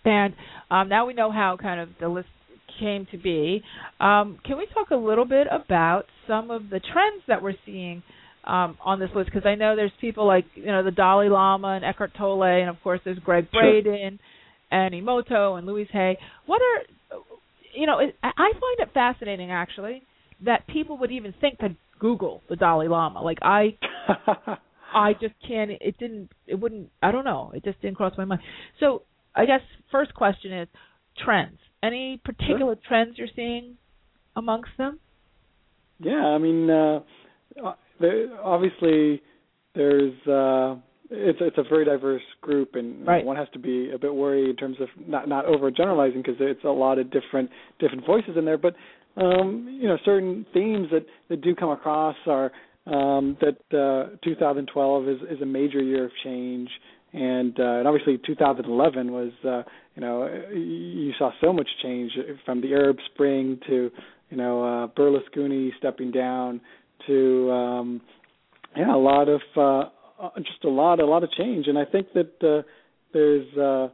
[0.05, 0.33] And
[0.69, 2.27] um, now we know how kind of the list
[2.79, 3.63] came to be.
[3.99, 8.03] Um, can we talk a little bit about some of the trends that we're seeing?
[8.43, 11.75] Um, on this list because I know there's people like you know the Dalai Lama
[11.75, 14.17] and Eckhart Tolle and of course there's Gregg Braden
[14.71, 16.17] and Emoto and Louise Hay.
[16.47, 17.19] What are
[17.75, 20.01] you know I find it fascinating actually
[20.43, 23.21] that people would even think to Google the Dalai Lama.
[23.21, 23.77] Like I,
[24.93, 25.71] I just can't.
[25.71, 26.29] It didn't.
[26.47, 26.89] It wouldn't.
[27.01, 27.51] I don't know.
[27.53, 28.41] It just didn't cross my mind.
[28.79, 29.03] So
[29.35, 30.67] I guess first question is
[31.23, 31.57] trends.
[31.83, 32.81] Any particular sure.
[32.87, 33.77] trends you're seeing
[34.35, 34.99] amongst them?
[35.99, 36.99] Yeah, I mean, uh,
[37.63, 39.21] uh there, obviously
[39.75, 40.13] there's.
[40.27, 40.75] Uh,
[41.13, 43.25] it's it's a very diverse group, and right.
[43.25, 46.63] one has to be a bit worried in terms of not not overgeneralizing because it's
[46.63, 48.57] a lot of different different voices in there.
[48.57, 48.75] But
[49.17, 52.51] um, you know, certain themes that, that do come across are
[52.87, 56.69] um, that uh, 2012 is, is a major year of change,
[57.13, 59.63] and, uh, and obviously 2011 was, uh,
[59.95, 62.11] you know, you saw so much change
[62.45, 63.91] from the Arab Spring to,
[64.29, 66.61] you know, uh, Berlusconi stepping down
[67.07, 68.01] to, um,
[68.77, 69.89] yeah, a lot of uh,
[70.37, 72.61] just a lot, a lot of change, and I think that uh,
[73.13, 73.89] there's uh,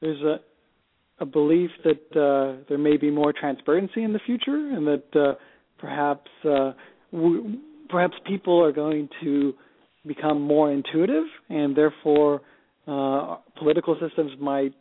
[0.00, 0.36] there's a
[1.20, 5.34] a belief that uh, there may be more transparency in the future, and that uh,
[5.78, 6.72] perhaps uh,
[7.12, 9.54] w- perhaps people are going to
[10.06, 12.40] become more intuitive, and therefore
[12.86, 14.74] uh, political systems might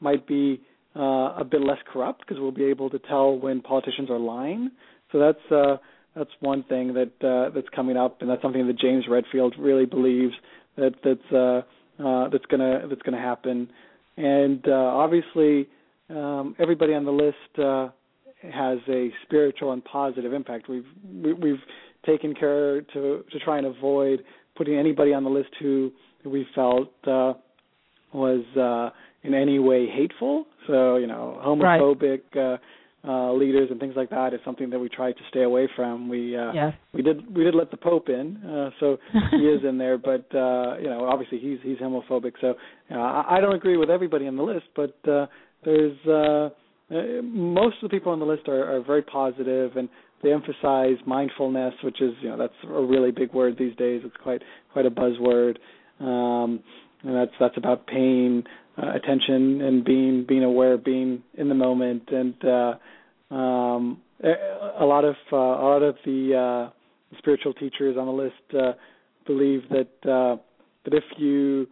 [0.00, 0.60] might be
[0.96, 4.70] uh, a bit less corrupt because we'll be able to tell when politicians are lying.
[5.12, 5.76] So that's uh,
[6.16, 9.86] that's one thing that uh, that's coming up, and that's something that James Redfield really
[9.86, 10.34] believes
[10.76, 11.62] that that's uh,
[12.04, 13.68] uh, that's gonna that's gonna happen.
[14.16, 15.68] And uh, obviously,
[16.10, 17.88] um, everybody on the list uh,
[18.52, 20.68] has a spiritual and positive impact.
[20.68, 21.58] We've we, have we have
[22.06, 24.22] taken care to to try and avoid
[24.56, 25.90] putting anybody on the list who
[26.24, 27.34] we felt uh,
[28.12, 28.90] was uh,
[29.26, 30.46] in any way hateful.
[30.66, 32.20] So you know, homophobic.
[32.34, 32.54] Right.
[32.54, 32.56] Uh,
[33.06, 36.08] uh, leaders and things like that is something that we try to stay away from.
[36.08, 36.72] We uh, yes.
[36.94, 38.96] we did we did let the Pope in, uh, so
[39.30, 39.98] he is in there.
[39.98, 42.32] But uh, you know, obviously he's he's homophobic.
[42.40, 42.54] So
[42.90, 45.26] uh, I, I don't agree with everybody on the list, but uh,
[45.64, 46.48] there's uh,
[46.90, 49.88] uh, most of the people on the list are, are very positive and
[50.22, 54.02] they emphasize mindfulness, which is you know that's a really big word these days.
[54.04, 55.56] It's quite quite a buzzword,
[56.00, 56.60] um,
[57.02, 58.44] and that's that's about paying
[58.76, 65.04] uh, attention and being being aware, being in the moment, and uh, um, a lot
[65.04, 68.72] of uh, a lot of the uh, spiritual teachers on the list uh,
[69.26, 70.36] believe that uh,
[70.84, 71.66] that if you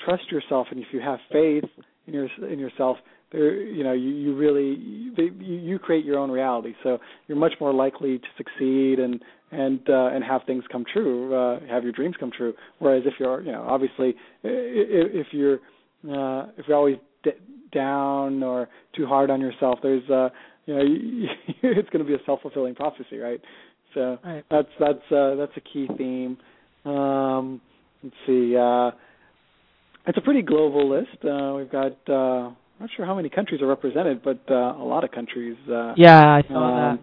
[0.00, 1.64] trust yourself and if you have faith
[2.06, 2.96] in your in yourself
[3.32, 7.54] there you know you, you really you, you create your own reality so you're much
[7.60, 11.92] more likely to succeed and and uh, and have things come true uh, have your
[11.92, 14.10] dreams come true whereas if you're you know obviously
[14.42, 15.56] if, if you're
[16.08, 17.30] uh, if you're always d-
[17.72, 20.28] down or too hard on yourself there's uh
[20.66, 21.28] you know you,
[21.62, 23.40] it's going to be a self-fulfilling prophecy right
[23.94, 24.44] so right.
[24.50, 26.36] that's that's uh that's a key theme
[26.84, 27.60] um
[28.02, 28.90] let's see uh
[30.06, 31.24] it's a pretty global list.
[31.24, 34.84] Uh, we've got uh, I'm not sure how many countries are represented, but uh, a
[34.84, 35.56] lot of countries.
[35.66, 36.96] Uh, yeah, I saw um,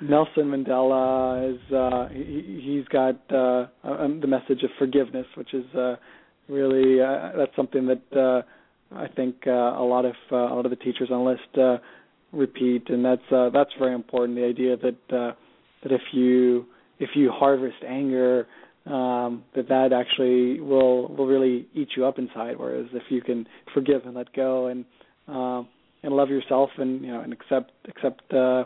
[0.00, 0.08] that.
[0.08, 5.64] Nelson Mandela is uh, he, he's got uh, um, the message of forgiveness, which is
[5.76, 5.94] uh,
[6.48, 8.42] really uh, that's something that uh,
[8.96, 11.58] I think uh, a lot of uh, a lot of the teachers on the list
[11.58, 11.76] uh,
[12.32, 14.36] repeat, and that's uh, that's very important.
[14.36, 15.32] The idea that uh,
[15.84, 16.66] that if you
[16.98, 18.48] if you harvest anger
[18.90, 22.58] um, that that actually will will really eat you up inside.
[22.58, 24.84] Whereas if you can forgive and let go and
[25.28, 25.68] um,
[26.02, 28.64] and love yourself and you know and accept accept uh,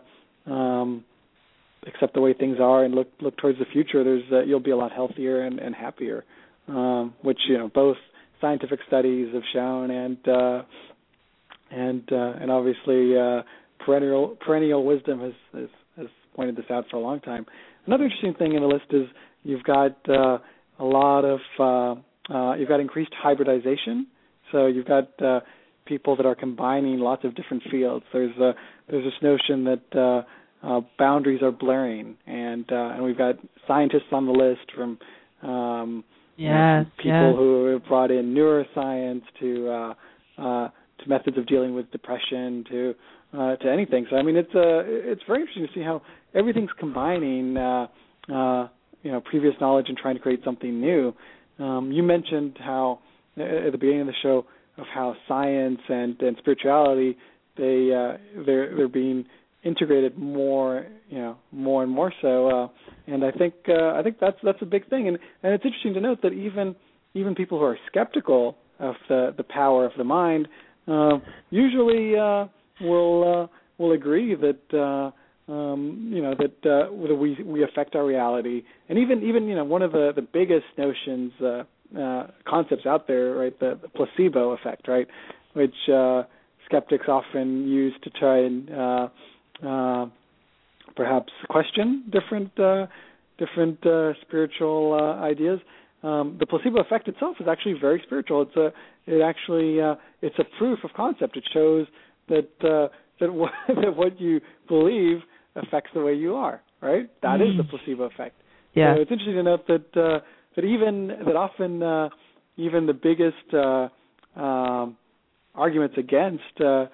[0.50, 1.04] um,
[1.86, 4.70] accept the way things are and look look towards the future, there's uh, you'll be
[4.70, 6.24] a lot healthier and, and happier.
[6.66, 7.98] Um, which you know both
[8.40, 10.62] scientific studies have shown and uh,
[11.70, 13.42] and uh, and obviously uh,
[13.84, 17.44] perennial perennial wisdom has, has has pointed this out for a long time.
[17.86, 19.06] Another interesting thing in the list is
[19.44, 20.38] You've got uh,
[20.78, 24.08] a lot of uh, uh, you've got increased hybridization.
[24.50, 25.40] So you've got uh,
[25.86, 28.04] people that are combining lots of different fields.
[28.12, 28.54] There's a,
[28.88, 30.24] there's this notion that
[30.64, 34.98] uh, boundaries are blurring, and uh, and we've got scientists on the list from
[35.42, 36.04] um,
[36.36, 37.34] yes, people yes.
[37.36, 39.94] who have brought in neuroscience to uh,
[40.38, 42.94] uh, to methods of dealing with depression to
[43.34, 44.06] uh, to anything.
[44.10, 46.02] So I mean, it's uh, it's very interesting to see how
[46.34, 47.56] everything's combining.
[47.56, 47.86] Uh,
[48.32, 48.68] uh,
[49.04, 51.14] you know, previous knowledge and trying to create something new.
[51.60, 52.98] Um, you mentioned how
[53.36, 57.16] at the beginning of the show of how science and, and spirituality
[57.56, 59.24] they uh, they're they're being
[59.62, 62.68] integrated more you know more and more so uh,
[63.06, 65.94] and I think uh, I think that's that's a big thing and and it's interesting
[65.94, 66.74] to note that even
[67.14, 70.48] even people who are skeptical of the the power of the mind
[70.88, 71.18] uh,
[71.50, 72.46] usually uh,
[72.80, 73.46] will uh,
[73.78, 75.10] will agree that uh,
[75.48, 79.64] um, you know that uh, we we affect our reality and even even you know
[79.64, 81.64] one of the the biggest notions uh,
[81.98, 83.58] uh, concepts out there, right?
[83.60, 85.06] The, the placebo effect, right?
[85.52, 86.24] Which uh,
[86.66, 89.08] skeptics often use to try and uh,
[89.66, 90.06] uh,
[90.96, 92.86] perhaps question different uh,
[93.38, 95.60] different uh, spiritual uh, ideas.
[96.02, 98.42] Um, the placebo effect itself is actually very spiritual.
[98.42, 98.72] It's a
[99.06, 101.36] it actually uh, it's a proof of concept.
[101.36, 101.86] It shows
[102.28, 102.88] that uh,
[103.20, 105.18] that what, that what you believe
[105.56, 106.60] affects the way you are.
[106.80, 107.10] Right?
[107.22, 107.50] That mm.
[107.50, 108.36] is the placebo effect.
[108.74, 108.94] Yeah.
[108.94, 109.96] So it's interesting to note that.
[109.96, 110.20] Uh,
[110.56, 112.08] that even that often uh,
[112.56, 113.88] even the biggest uh,
[114.40, 114.96] um,
[115.54, 116.86] arguments against uh,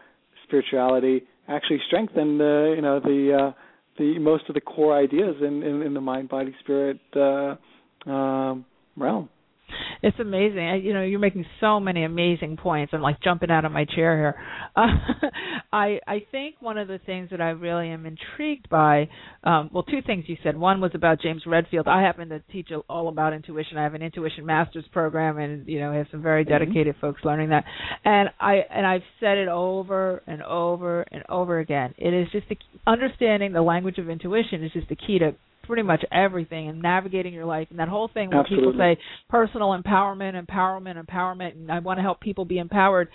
[0.44, 3.52] spirituality actually strengthen the you know the uh,
[3.98, 7.56] the most of the core ideas in in, in the mind body spirit uh,
[8.10, 8.64] um,
[8.96, 9.28] realm.
[10.02, 10.66] It's amazing.
[10.66, 12.92] I, you know, you're making so many amazing points.
[12.94, 14.34] I'm like jumping out of my chair here.
[14.74, 14.86] Uh,
[15.72, 19.08] I I think one of the things that I really am intrigued by,
[19.44, 20.56] um, well, two things you said.
[20.56, 21.86] One was about James Redfield.
[21.86, 23.76] I happen to teach all about intuition.
[23.76, 27.06] I have an intuition master's program, and you know, have some very dedicated mm-hmm.
[27.06, 27.64] folks learning that.
[28.04, 31.94] And I and I've said it over and over and over again.
[31.98, 35.34] It is just the, understanding the language of intuition is just the key to
[35.70, 38.72] pretty much everything and navigating your life and that whole thing when Absolutely.
[38.72, 43.06] people say personal empowerment, empowerment, empowerment, and I want to help people be empowered.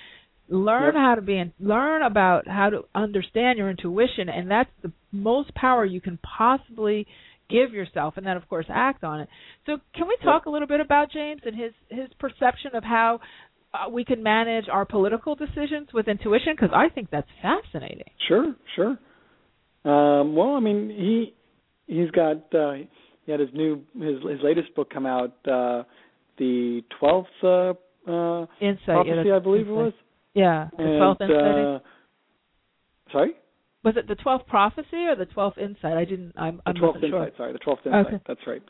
[0.48, 1.04] Learn yep.
[1.04, 5.54] how to be in, learn about how to understand your intuition, and that's the most
[5.54, 7.06] power you can possibly
[7.50, 9.28] give yourself, and then of course act on it.
[9.66, 13.20] So, can we talk a little bit about James and his his perception of how
[13.74, 16.54] uh, we can manage our political decisions with intuition?
[16.56, 18.10] Because I think that's fascinating.
[18.30, 18.98] Sure, sure.
[19.84, 21.34] Um, well, I mean, he
[21.88, 22.74] he's got uh,
[23.26, 25.84] he had his new his his latest book come out uh,
[26.38, 27.74] the twelfth uh,
[28.10, 29.72] uh, insight prophecy yeah, I believe insight.
[29.72, 29.94] it was
[30.34, 31.80] yeah the twelfth insight uh,
[33.12, 33.32] sorry
[33.84, 37.00] was it the twelfth prophecy or the twelfth insight I didn't I'm, I'm the twelfth
[37.00, 37.24] sure.
[37.24, 38.24] insight sorry the twelfth insight okay.
[38.28, 38.64] that's right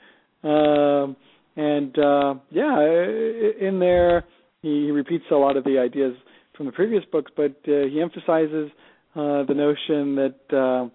[0.44, 1.16] um,
[1.56, 4.26] and uh, yeah in there
[4.62, 6.16] he, he repeats a lot of the ideas
[6.56, 8.70] from the previous books but uh, he emphasizes
[9.16, 10.90] uh, the notion that uh,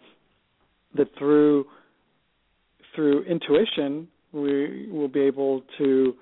[0.94, 1.64] that through
[3.00, 6.14] through intuition, we will be able to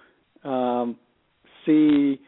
[0.44, 0.96] um,
[1.66, 2.20] see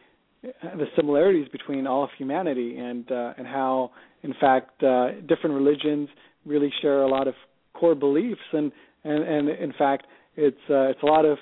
[0.43, 3.91] the similarities between all of humanity and uh, and how,
[4.23, 6.09] in fact, uh, different religions
[6.45, 7.33] really share a lot of
[7.73, 8.41] core beliefs.
[8.51, 8.73] And
[9.05, 11.37] and, and in fact, it's uh, it's a lot of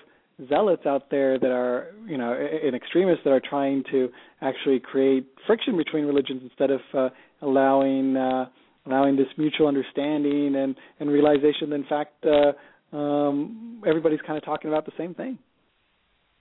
[0.48, 4.10] zealots out there that are you know in extremists that are trying to
[4.42, 7.10] actually create friction between religions instead of uh,
[7.42, 8.46] allowing uh,
[8.86, 12.52] allowing this mutual understanding and and realization that in fact uh,
[12.92, 15.38] um, everybody's kind of talking about the same thing.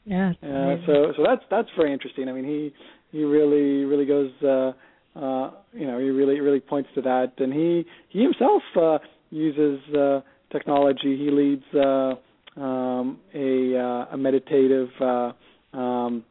[0.04, 0.32] Yeah.
[0.42, 2.28] Uh, so so that's that's very interesting.
[2.28, 2.72] I mean, he
[3.12, 4.30] he really really goes.
[4.42, 4.72] Uh,
[5.18, 8.98] uh, you know, he really really points to that, and he he himself uh,
[9.30, 11.16] uses uh, technology.
[11.16, 12.14] He leads uh,
[12.60, 15.32] um, a uh, a meditative uh,
[15.76, 16.24] um,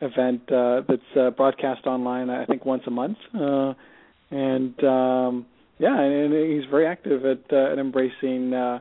[0.00, 2.30] event uh, that's uh, broadcast online.
[2.30, 3.74] I think once a month, uh,
[4.30, 5.46] and um,
[5.78, 8.52] yeah, and, and he's very active at uh, at embracing.
[8.52, 8.80] Uh,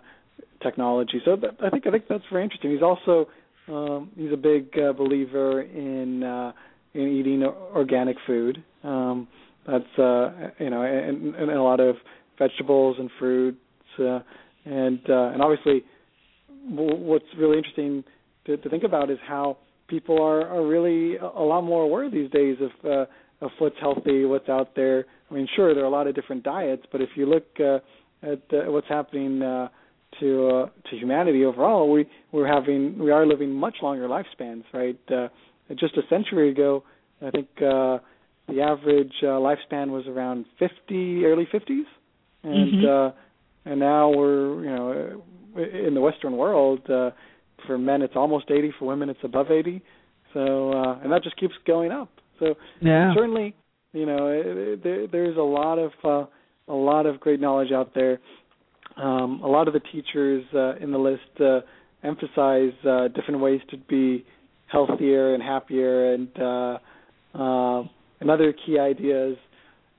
[0.62, 1.22] technology.
[1.26, 2.72] So that, I think I think that's very interesting.
[2.72, 3.28] He's also
[3.68, 6.51] um, he's a big uh, believer in uh,
[6.93, 8.64] in eating organic food.
[8.84, 9.28] Um,
[9.66, 11.95] that's uh, you know, and, and a lot of
[12.39, 13.59] vegetables and fruits,
[13.99, 14.20] uh,
[14.66, 15.84] and uh, and obviously,
[16.68, 18.03] what's really interesting
[18.45, 19.57] to, to think about is how
[19.88, 23.05] people are, are really a lot more aware these days of uh,
[23.45, 25.05] of what's healthy, what's out there.
[25.30, 27.80] I mean, sure, there are a lot of different diets, but if you look uh,
[28.24, 29.70] at uh, what's happening uh,
[30.20, 34.99] to uh, to humanity overall, we we're having we are living much longer lifespans, right?
[35.09, 35.28] Uh,
[35.80, 36.84] just a century ago,
[37.22, 37.99] I think uh,
[38.47, 41.84] the average uh, lifespan was around 50, early 50s,
[42.43, 43.09] and mm-hmm.
[43.09, 45.24] uh, and now we're you know
[45.55, 47.12] in the Western world uh,
[47.66, 49.82] for men it's almost 80, for women it's above 80,
[50.34, 52.09] so uh, and that just keeps going up.
[52.39, 53.14] So yeah.
[53.16, 53.55] certainly,
[53.93, 56.26] you know, it, it, there, there's a lot of uh,
[56.68, 58.20] a lot of great knowledge out there
[59.02, 61.62] um, a lot of the teachers uh, in the list uh,
[62.04, 64.26] emphasize uh, different ways to be
[64.68, 66.78] healthier and happier, and uh,
[67.34, 67.84] uh,
[68.20, 69.38] and other key ideas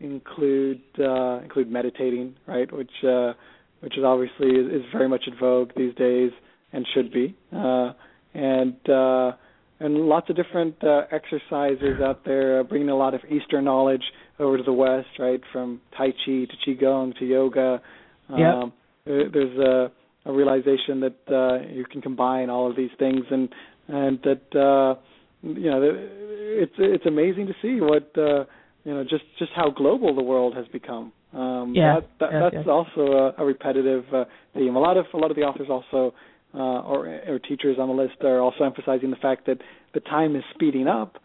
[0.00, 3.32] include uh, include meditating, right, which uh,
[3.80, 6.30] which is obviously is, is very much in vogue these days
[6.72, 7.92] and should be, uh,
[8.34, 9.32] and uh,
[9.80, 14.04] and lots of different uh, exercises out there, uh, bringing a lot of Eastern knowledge
[14.38, 17.82] over to the West, right, from Tai Chi to Qigong to yoga.
[18.30, 18.72] Yep.
[19.06, 19.90] Um, there's a,
[20.28, 23.48] a realization that uh, you can combine all of these things, and
[23.88, 25.00] and that uh,
[25.42, 28.44] you know it's it's amazing to see what uh,
[28.84, 31.12] you know just just how global the world has become.
[31.32, 32.72] Um, Yeah, that, that, yeah, that's yeah.
[32.72, 34.24] also a, a repetitive uh,
[34.54, 34.76] theme.
[34.76, 36.14] A lot of a lot of the authors also
[36.54, 39.58] uh, or, or teachers on the list are also emphasizing the fact that
[39.94, 41.16] the time is speeding up.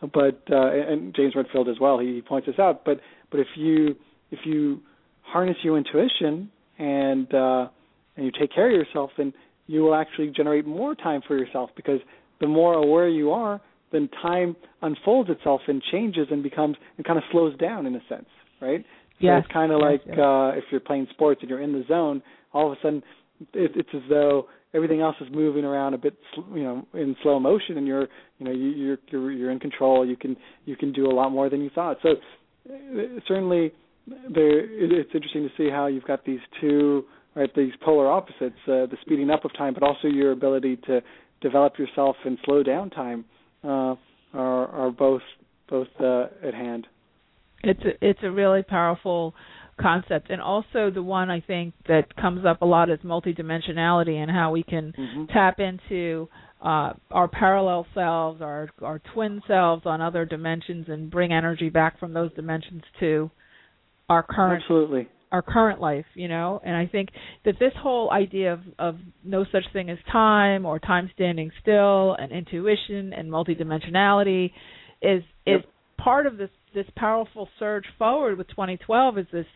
[0.00, 2.84] But uh, and James Redfield as well, he points this out.
[2.84, 3.96] But but if you
[4.30, 4.80] if you
[5.22, 7.68] harness your intuition and uh,
[8.16, 9.32] and you take care of yourself, then
[9.66, 12.00] you will actually generate more time for yourself because
[12.40, 13.60] the more aware you are,
[13.92, 18.00] then time unfolds itself and changes and becomes and kind of slows down in a
[18.08, 18.28] sense,
[18.60, 18.80] right?
[18.82, 20.18] So Yes, it's kind of like yes.
[20.18, 22.22] uh, if you're playing sports and you're in the zone,
[22.52, 23.02] all of a sudden
[23.54, 26.14] it, it's as though everything else is moving around a bit,
[26.54, 28.08] you know, in slow motion, and you're,
[28.38, 30.06] you know, you, you're you're you're in control.
[30.06, 31.98] You can you can do a lot more than you thought.
[32.02, 32.10] So
[32.70, 33.72] uh, certainly,
[34.06, 37.04] there it, it's interesting to see how you've got these two
[37.34, 41.02] right these polar opposites, uh, the speeding up of time, but also your ability to
[41.40, 43.24] develop yourself and slow down time
[43.64, 43.94] uh,
[44.34, 45.22] are are both
[45.68, 46.86] both uh, at hand.
[47.64, 49.34] it's a, it's a really powerful
[49.80, 54.30] concept and also the one I think that comes up a lot is multidimensionality and
[54.30, 55.28] how we can Mhm.
[55.32, 56.28] tap into
[56.62, 61.98] uh our parallel selves, our our twin selves on other dimensions and bring energy back
[61.98, 63.30] from those dimensions to
[64.08, 65.08] our current Absolutely.
[65.32, 66.60] our current life, you know.
[66.64, 67.08] And I think
[67.44, 72.14] that this whole idea of of no such thing as time or time standing still
[72.14, 74.52] and intuition and multidimensionality
[75.02, 75.64] is is Yep.
[75.98, 79.46] part of this this powerful surge forward with 2012 is this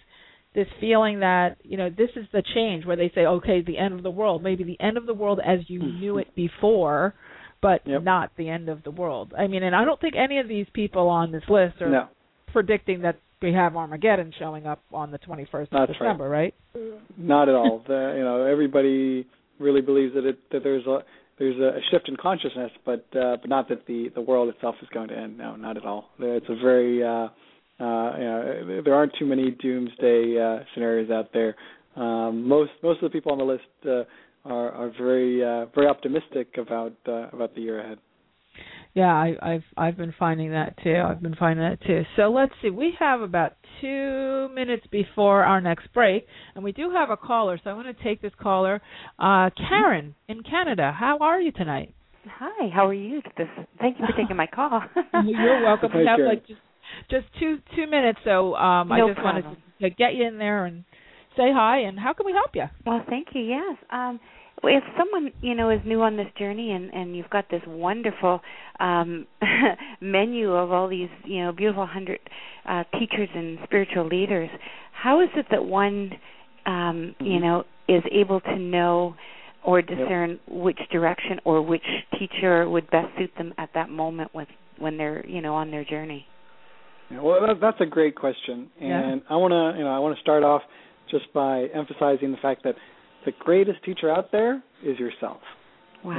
[0.54, 3.94] this feeling that you know this is the change where they say okay the end
[3.94, 6.00] of the world maybe the end of the world as you mm-hmm.
[6.00, 7.14] knew it before
[7.62, 8.02] but Yep.
[8.02, 10.66] not the end of the world i mean and i don't think any of these
[10.72, 12.08] people on this list are No,
[12.52, 15.88] predicting that we have armageddon showing up on the 21st of That's right.
[15.88, 16.54] december right
[17.16, 17.82] not at all.
[17.86, 19.26] The, you know, everybody
[19.58, 21.00] really believes that it that there's a
[21.38, 24.88] there's a shift in consciousness, but uh, but not that the the world itself is
[24.92, 25.38] going to end.
[25.38, 26.10] No, not at all.
[26.18, 27.28] It's a very uh, uh,
[28.18, 31.56] you know, there aren't too many doomsday uh, scenarios out there.
[31.96, 34.04] Um, most most of the people on the list uh,
[34.44, 37.98] are are very uh, very optimistic about uh, about the year ahead.
[38.94, 40.96] Yeah, I, I've I've been finding that too.
[40.96, 42.02] I've been finding that too.
[42.16, 42.70] So let's see.
[42.70, 47.58] We have about two minutes before our next break, and we do have a caller.
[47.62, 48.80] So I want to take this caller,
[49.18, 50.92] uh, Karen in Canada.
[50.98, 51.94] How are you tonight?
[52.26, 53.22] Hi, how are you?
[53.38, 53.46] This,
[53.78, 54.82] thank you for taking my call.
[55.24, 55.90] You're welcome.
[55.96, 56.60] We have like just
[57.10, 59.62] just two two minutes, so um, I No just wanted problem.
[59.82, 60.84] to get you in there and
[61.36, 61.78] say hi.
[61.82, 62.64] And how can we help you?
[62.84, 63.42] Well, thank you.
[63.42, 63.76] Yes.
[63.90, 64.18] Um,
[64.64, 68.40] if someone you know is new on this journey and and you've got this wonderful
[68.78, 69.26] um
[70.00, 72.18] menu of all these you know beautiful hundred
[72.68, 74.50] uh teachers and spiritual leaders
[74.92, 76.10] how is it that one
[76.66, 77.42] um you Mhm.
[77.42, 79.14] know is able to know
[79.64, 81.84] or discern which direction or which
[82.18, 84.48] teacher would best suit them at that moment with
[84.78, 86.26] when they're you know on their journey
[87.10, 89.00] Yeah, well, that, that's a great question, Yeah.
[89.00, 90.62] and I want to, you know, I want to start off
[91.10, 92.76] just by emphasizing the fact that
[93.24, 95.40] the greatest teacher out there is yourself.
[96.04, 96.12] wow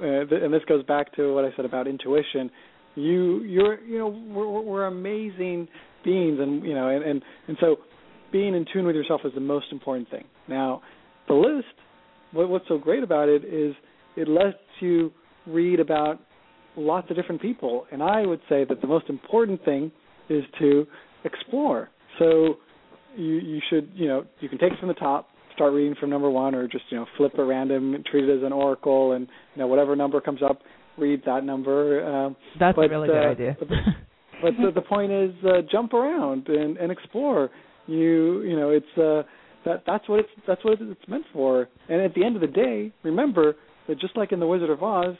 [0.00, 2.50] You know, uh, th- and this goes back to what I said about intuition.
[2.94, 5.68] You, you're, you know, we're, we're- we're amazing
[6.04, 7.76] beings, and you know, and, and and so
[8.32, 10.24] being in tune with yourself is the most important thing.
[10.48, 10.82] Now,
[11.28, 11.66] the list,
[12.32, 13.74] what, what's so great about it is
[14.16, 15.12] it lets you
[15.46, 16.20] read about
[16.76, 19.90] lots of different people, and I would say that the most important thing
[20.28, 20.86] is to
[21.24, 21.88] explore.
[22.18, 22.56] So
[23.16, 26.10] you you should you know you can take it from the top, start reading from
[26.10, 29.26] number one, or just you know flip a random, treat it as an oracle, and
[29.54, 30.60] you know whatever number comes up,
[30.96, 32.06] read that number.
[32.06, 33.56] Um, That's But, a really good uh, idea.
[33.58, 33.68] but
[34.42, 37.50] but the, the point is uh, jump around and, and explore.
[37.86, 39.22] You you know it's uh,
[39.64, 41.68] that that's what it's that's what it's meant for.
[41.88, 43.56] And at the end of the day, remember
[43.88, 45.16] that just like in the Wizard of Oz,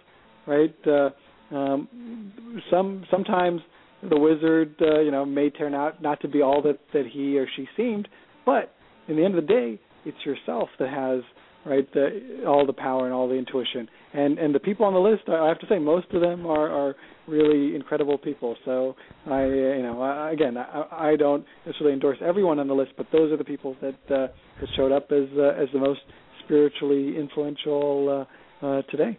[0.46, 0.74] right?
[0.86, 1.10] Uh,
[1.54, 2.32] um,
[2.70, 3.60] some sometimes
[4.08, 7.38] the wizard uh, you know may turn out not to be all that that he
[7.38, 8.08] or she seemed,
[8.44, 8.74] but
[9.08, 11.22] in the end of the day, it's yourself that has
[11.66, 11.92] right?
[11.92, 13.88] The, all the power and all the intuition.
[14.14, 16.70] And and the people on the list, I have to say, most of them are
[16.70, 16.94] are
[17.26, 18.56] really incredible people.
[18.64, 18.94] So
[19.26, 23.06] I, you know, I, again, I, I don't necessarily endorse everyone on the list, but
[23.12, 24.28] those are the people that uh,
[24.60, 26.00] that showed up as uh, as the most
[26.44, 28.26] spiritually influential
[28.62, 29.18] uh, uh, today.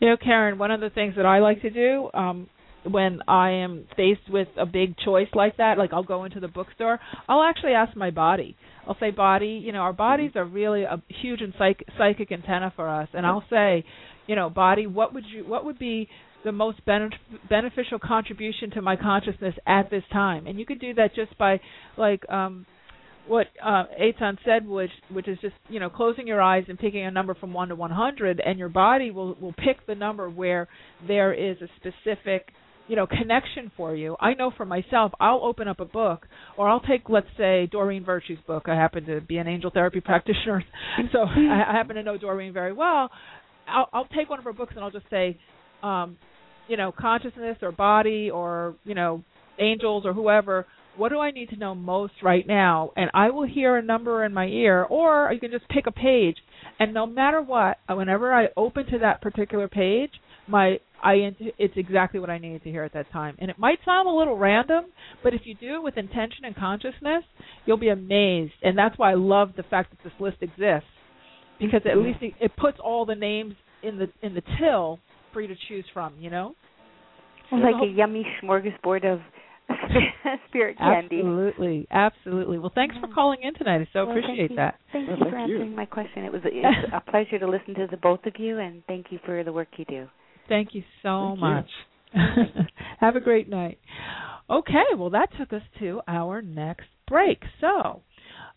[0.00, 2.48] You know, Karen, one of the things that I like to do um,
[2.84, 6.48] when I am faced with a big choice like that, like I'll go into the
[6.48, 8.56] bookstore, I'll actually ask my body.
[8.86, 12.72] I'll say, body, you know, our bodies are really a huge and psych- psychic antenna
[12.74, 13.84] for us, and I'll say,
[14.26, 16.08] you know, body, what would you, what would be
[16.44, 20.48] the most beneficial contribution to my consciousness at this time?
[20.48, 21.60] And you could do that just by,
[21.96, 22.66] like, um,
[23.28, 27.06] what uh, Etan said, which which is just you know closing your eyes and picking
[27.06, 30.28] a number from one to one hundred, and your body will will pick the number
[30.28, 30.66] where
[31.06, 32.48] there is a specific
[32.88, 34.16] you know connection for you.
[34.20, 36.26] I know for myself, I'll open up a book,
[36.56, 38.64] or I'll take let's say Doreen Virtue's book.
[38.68, 40.64] I happen to be an angel therapy practitioner,
[41.12, 43.10] so I, happen to know Doreen very well.
[43.68, 45.38] I'll, I'll take one of her books and I'll just say,
[45.82, 46.16] um,
[46.68, 49.22] you know, consciousness or body or you know
[49.58, 50.66] angels or whoever
[50.96, 52.92] what do I need to know most right now?
[52.96, 55.92] And I will hear a number in my ear, or you can just pick a
[55.92, 56.36] page.
[56.78, 60.10] And no matter what, whenever I open to that particular page,
[60.46, 63.36] my I it's exactly what I needed to hear at that time.
[63.38, 64.86] And it might sound a little random,
[65.22, 67.24] but if you do it with intention and consciousness,
[67.66, 68.52] you'll be amazed.
[68.62, 70.88] And that's why I love the fact that this list exists,
[71.58, 72.06] because at mm-hmm.
[72.06, 75.00] least it, it puts all the names in the in the till
[75.32, 76.14] for you to choose from.
[76.18, 76.54] You know,
[77.50, 79.20] like a yummy smorgasbord of
[80.48, 81.18] spirit candy.
[81.18, 82.58] Absolutely, absolutely.
[82.58, 83.80] Well, thanks for calling in tonight.
[83.80, 84.74] I so well, appreciate thank that.
[84.92, 86.24] Thank you for answering my question.
[86.24, 88.82] It was, a, it was a pleasure to listen to the both of you, and
[88.86, 90.06] thank you for the work you do.
[90.48, 91.68] Thank you so thank much.
[92.14, 92.44] You.
[93.00, 93.78] Have a great night.
[94.50, 97.42] Okay, well, that took us to our next break.
[97.60, 98.02] So,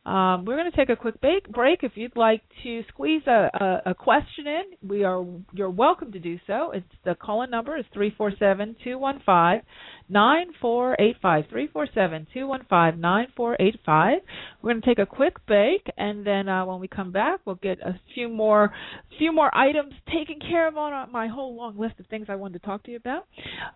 [0.06, 1.80] um, we're going to take a quick break.
[1.82, 6.20] If you'd like to squeeze a, a, a, question in, we are you're welcome to
[6.20, 6.72] do so.
[6.72, 9.62] It's the call-in number is three four seven two one five
[10.08, 14.20] nine four eight five three four seven two one five nine four eight five.
[14.62, 17.56] We're going to take a quick break, and then uh, when we come back, we'll
[17.56, 18.72] get a few more
[19.18, 22.62] few more items taken care of on my whole long list of things I wanted
[22.62, 23.26] to talk to you about.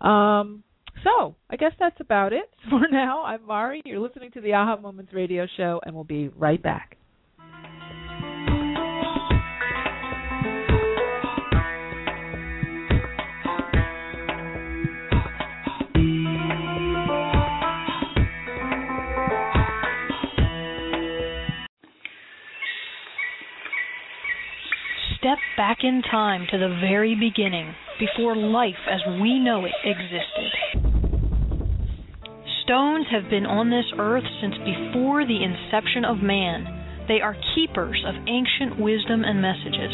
[0.08, 0.64] Um,
[1.04, 3.24] so I guess that's about it for now.
[3.24, 3.82] I'm Mari.
[3.86, 6.98] You're listening to the Aha Moments radio show, and we'll be right back.
[25.20, 30.80] Step back in time to the very beginning, before life as we know it existed.
[32.64, 36.64] Stones have been on this earth since before the inception of man.
[37.10, 39.92] They are keepers of ancient wisdom and messages.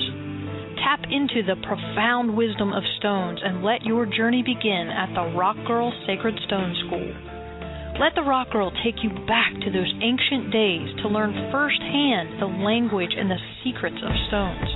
[0.86, 5.58] Tap into the profound wisdom of stones and let your journey begin at the Rock
[5.66, 7.35] Girl Sacred Stone School.
[7.96, 12.52] Let the Rock Girl take you back to those ancient days to learn firsthand the
[12.60, 14.68] language and the secrets of stones.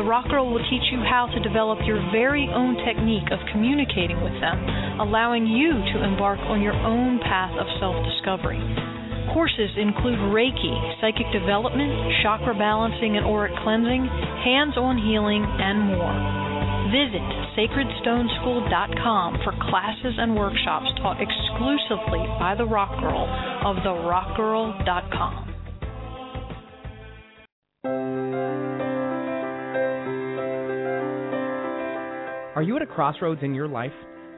[0.00, 4.24] The Rock Girl will teach you how to develop your very own technique of communicating
[4.24, 4.56] with them,
[5.04, 8.56] allowing you to embark on your own path of self discovery.
[9.36, 10.72] Courses include Reiki,
[11.04, 11.92] psychic development,
[12.24, 14.08] chakra balancing and auric cleansing,
[14.48, 16.49] hands on healing, and more.
[16.90, 17.22] Visit
[17.54, 23.28] sacredstoneschool.com for classes and workshops taught exclusively by the Rock Girl
[23.64, 25.46] of therockgirl.com.
[32.56, 33.92] Are you at a crossroads in your life?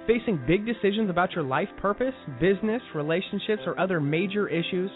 [0.07, 4.91] Facing big decisions about your life purpose, business, relationships, or other major issues?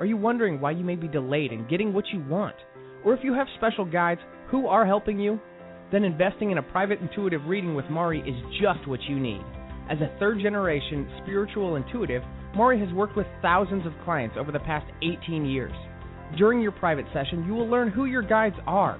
[0.00, 2.56] Are you wondering why you may be delayed in getting what you want?
[3.04, 5.38] Or if you have special guides who are helping you?
[5.92, 9.42] Then investing in a private intuitive reading with Mari is just what you need.
[9.90, 12.22] As a third generation spiritual intuitive,
[12.54, 15.72] Mari has worked with thousands of clients over the past 18 years.
[16.36, 18.98] During your private session, you will learn who your guides are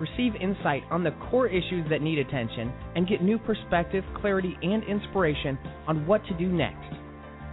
[0.00, 4.82] receive insight on the core issues that need attention, and get new perspective, clarity, and
[4.84, 6.92] inspiration on what to do next.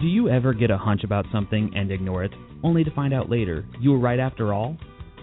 [0.00, 2.32] Do you ever get a hunch about something and ignore it,
[2.64, 4.76] only to find out later you were right after all?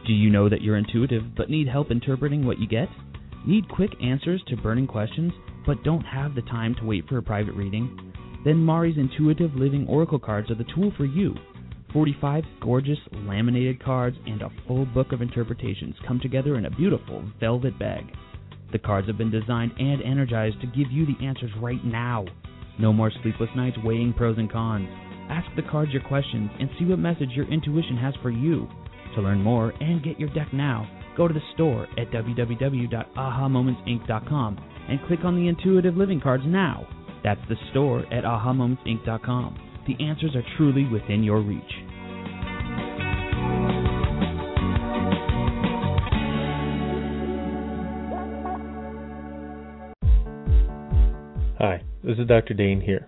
[0.06, 2.88] Do you know that you're intuitive but need help interpreting what you get?
[3.46, 5.34] Need quick answers to burning questions,
[5.68, 8.14] but don't have the time to wait for a private reading?
[8.46, 11.36] Then Mari's Intuitive Living Oracle cards are the tool for you.
[11.92, 17.22] 45 gorgeous laminated cards and a full book of interpretations come together in a beautiful
[17.40, 18.06] velvet bag.
[18.72, 22.24] The cards have been designed and energized to give you the answers right now.
[22.80, 24.88] No more sleepless nights weighing pros and cons.
[25.30, 28.70] Ask the cards your questions and see what message your intuition has for you.
[29.16, 30.88] To learn more and get your deck now,
[31.18, 36.88] go to the store at www.ahamomentsinc.com and click on the Intuitive Living cards now.
[37.24, 39.84] That's the store at ahamomentsinc.com.
[39.88, 41.64] The answers are truly within your reach.
[51.60, 52.54] Hi, this is Dr.
[52.54, 53.08] Dain Heer.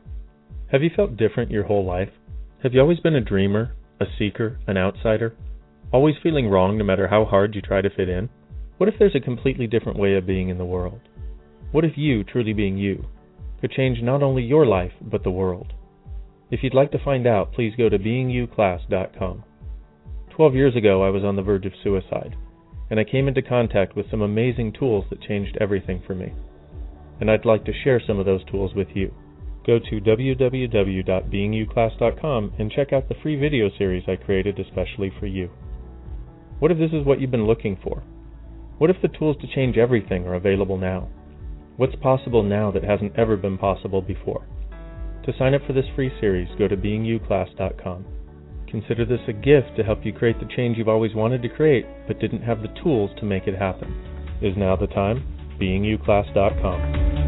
[0.71, 2.09] Have you felt different your whole life?
[2.63, 5.35] Have you always been a dreamer, a seeker, an outsider?
[5.91, 8.29] Always feeling wrong no matter how hard you try to fit in?
[8.77, 10.99] What if there's a completely different way of being in the world?
[11.71, 13.05] What if you, truly being you,
[13.61, 15.73] could change not only your life, but the world?
[16.49, 19.43] If you'd like to find out, please go to beingyouclass.com.
[20.31, 22.35] Twelve years ago, I was on the verge of suicide,
[22.89, 26.33] and I came into contact with some amazing tools that changed everything for me.
[27.19, 29.13] And I'd like to share some of those tools with you.
[29.67, 35.51] Go to www.beingyouclass.com and check out the free video series I created especially for you.
[36.57, 38.01] What if this is what you've been looking for?
[38.79, 41.09] What if the tools to change everything are available now?
[41.79, 44.45] What's possible now that hasn't ever been possible before?
[45.23, 48.05] To sign up for this free series, go to beingyouclass.com.
[48.67, 51.85] Consider this a gift to help you create the change you've always wanted to create
[52.05, 53.95] but didn't have the tools to make it happen.
[54.41, 55.23] Is now the time?
[55.57, 57.18] beingyouclass.com.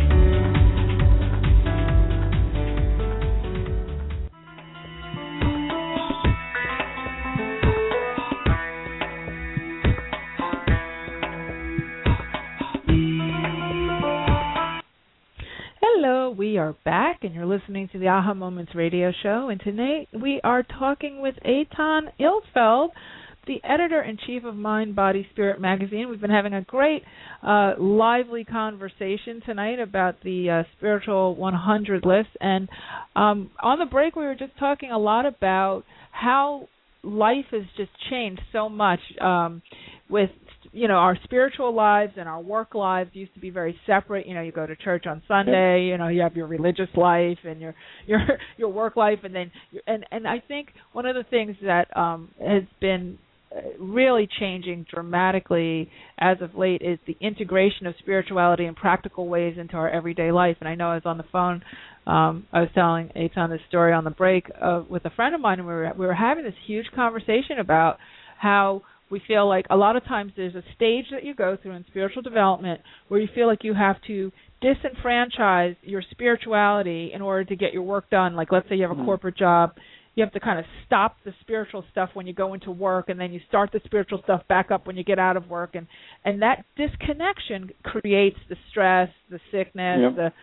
[16.04, 19.50] Hello, we are back, and you're listening to the Aha Moments radio show.
[19.50, 22.90] And tonight we are talking with Etan Ilfeld,
[23.46, 26.10] the editor in chief of Mind, Body, Spirit magazine.
[26.10, 27.04] We've been having a great,
[27.44, 32.30] uh, lively conversation tonight about the uh, Spiritual 100 list.
[32.40, 32.68] And
[33.16, 36.68] um, on the break, we were just talking a lot about how
[37.04, 39.62] life has just changed so much um,
[40.10, 40.32] with
[40.72, 44.28] you know our spiritual lives and our work lives used to be very separate.
[44.28, 47.38] You know you go to church on sunday you know you have your religious life
[47.44, 47.76] and your
[48.08, 48.20] your
[48.58, 49.52] your work life and then
[49.88, 53.18] and and i think one of the things that um has been
[53.56, 59.58] uh, really changing dramatically as of late is the integration of spirituality in practical ways
[59.60, 60.58] into our everyday life.
[60.60, 61.62] And i know i was on the phone
[62.08, 65.42] um i was telling Etan this story on the break uh, with a friend of
[65.42, 67.98] mine and we were we were having this huge conversation about
[68.38, 68.82] how
[69.12, 71.86] we feel like a lot of times there's a stage that you go through in
[71.88, 74.32] spiritual development where you feel like you have to
[74.64, 78.36] disenfranchise your spirituality in order to get your work done.
[78.36, 79.06] Like let's say you have a Mhm.
[79.06, 79.76] corporate job,
[80.16, 83.20] you have to kind of stop the spiritual stuff when you go into work and
[83.20, 85.88] then you start the spiritual stuff back up when you get out of work and
[86.26, 90.16] and that disconnection creates the stress, the sickness, Yep.
[90.16, 90.34] the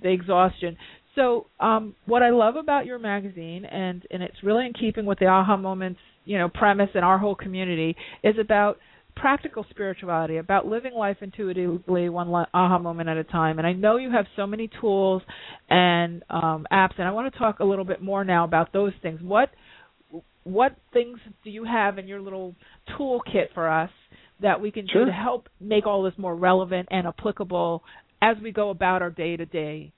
[0.00, 0.76] the exhaustion.
[1.18, 5.18] So, um, what I love about your magazine, and and it's really in keeping with
[5.18, 8.78] the aha moments, you know, premise in our whole community, is about
[9.16, 13.58] practical spirituality, about living life intuitively, one aha moment at a time.
[13.58, 15.22] And I know you have so many tools
[15.68, 18.92] and um, apps, and I want to talk a little bit more now about those
[19.02, 19.20] things.
[19.20, 19.50] What
[20.44, 22.54] what things do you have in your little
[22.96, 23.90] toolkit for us
[24.40, 25.04] that we can Sure.
[25.04, 27.82] do to help make all this more relevant and applicable
[28.22, 29.92] as we go about our day to day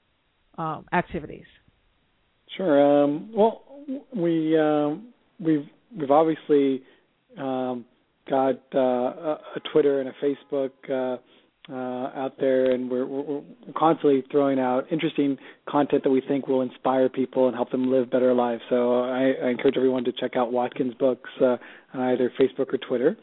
[0.92, 1.46] activities?
[2.57, 3.05] Sure.
[3.05, 3.62] Um, well,
[4.14, 6.82] we um, we've we've obviously
[7.38, 7.84] um,
[8.28, 11.18] got uh, a, a Twitter and a Facebook uh,
[11.72, 13.42] uh, out there, and we're, we're, we're
[13.76, 15.38] constantly throwing out interesting
[15.68, 18.62] content that we think will inspire people and help them live better lives.
[18.68, 21.57] So I, I encourage everyone to check out Watkins Books uh,
[21.94, 23.16] on either Facebook or Twitter,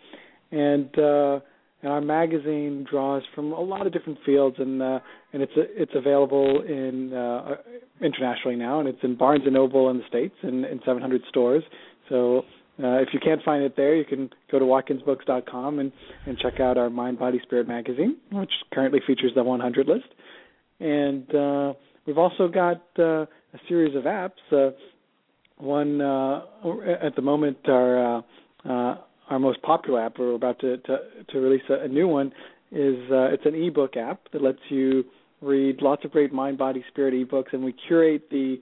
[0.51, 0.97] and.
[0.97, 1.39] Uh,
[1.87, 4.99] and our magazine draws from a lot of different fields, and uh,
[5.31, 7.55] and it's it's available in uh,
[8.01, 11.63] internationally now, and it's in Barnes and Noble in the states and in 700 stores.
[12.09, 12.39] So
[12.83, 15.91] uh, if you can't find it there, you can go to WatkinsBooks.com and
[16.25, 20.07] and check out our Mind, Body, Spirit magazine, which currently features the 100 list.
[20.81, 21.73] And uh,
[22.05, 24.31] we've also got uh, a series of apps.
[24.51, 24.71] Uh,
[25.57, 26.41] one uh,
[27.01, 28.21] at the moment uh,
[28.69, 28.97] uh,
[29.29, 30.19] our most popular app.
[30.19, 30.97] We're about to to,
[31.29, 32.31] to release a, a new one.
[32.71, 35.05] Is uh, it's an ebook app that lets you
[35.41, 38.57] read lots of great mind, body, spirit ebooks, and we curate the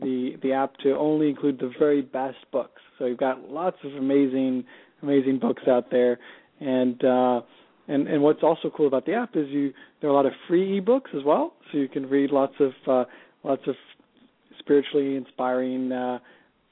[0.00, 2.80] the the app to only include the very best books.
[2.98, 4.64] So you've got lots of amazing
[5.02, 6.18] amazing books out there,
[6.60, 7.40] and uh,
[7.88, 10.32] and and what's also cool about the app is you there are a lot of
[10.48, 13.04] free ebooks as well, so you can read lots of uh,
[13.44, 13.74] lots of
[14.58, 16.18] spiritually inspiring uh,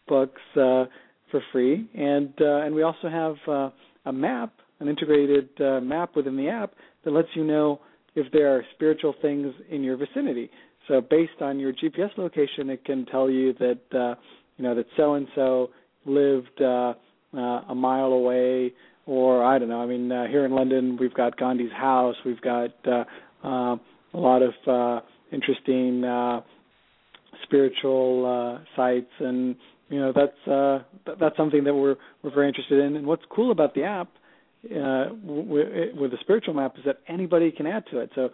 [0.06, 0.84] books uh,
[1.30, 3.70] for free, and uh, and we also have uh,
[4.06, 6.72] a map, an integrated uh, map within the app
[7.04, 7.80] that lets you know
[8.14, 10.50] if there are spiritual things in your vicinity.
[10.88, 14.14] So based on your GPS location, it can tell you that uh,
[14.56, 15.70] you know that so and so
[16.06, 16.94] lived uh,
[17.34, 18.72] uh, a mile away,
[19.06, 19.82] or I don't know.
[19.82, 22.16] I mean, uh, here in London, we've got Gandhi's house.
[22.24, 23.04] We've got uh,
[23.44, 23.76] uh,
[24.14, 26.40] a lot of uh, interesting uh,
[27.42, 29.56] spiritual uh, sites, and
[29.88, 32.96] you know that's uh, th- that's something that we're we're very interested in.
[32.96, 34.08] And what's cool about the app
[34.66, 38.10] uh, with the spiritual map is that anybody can add to it.
[38.14, 38.30] So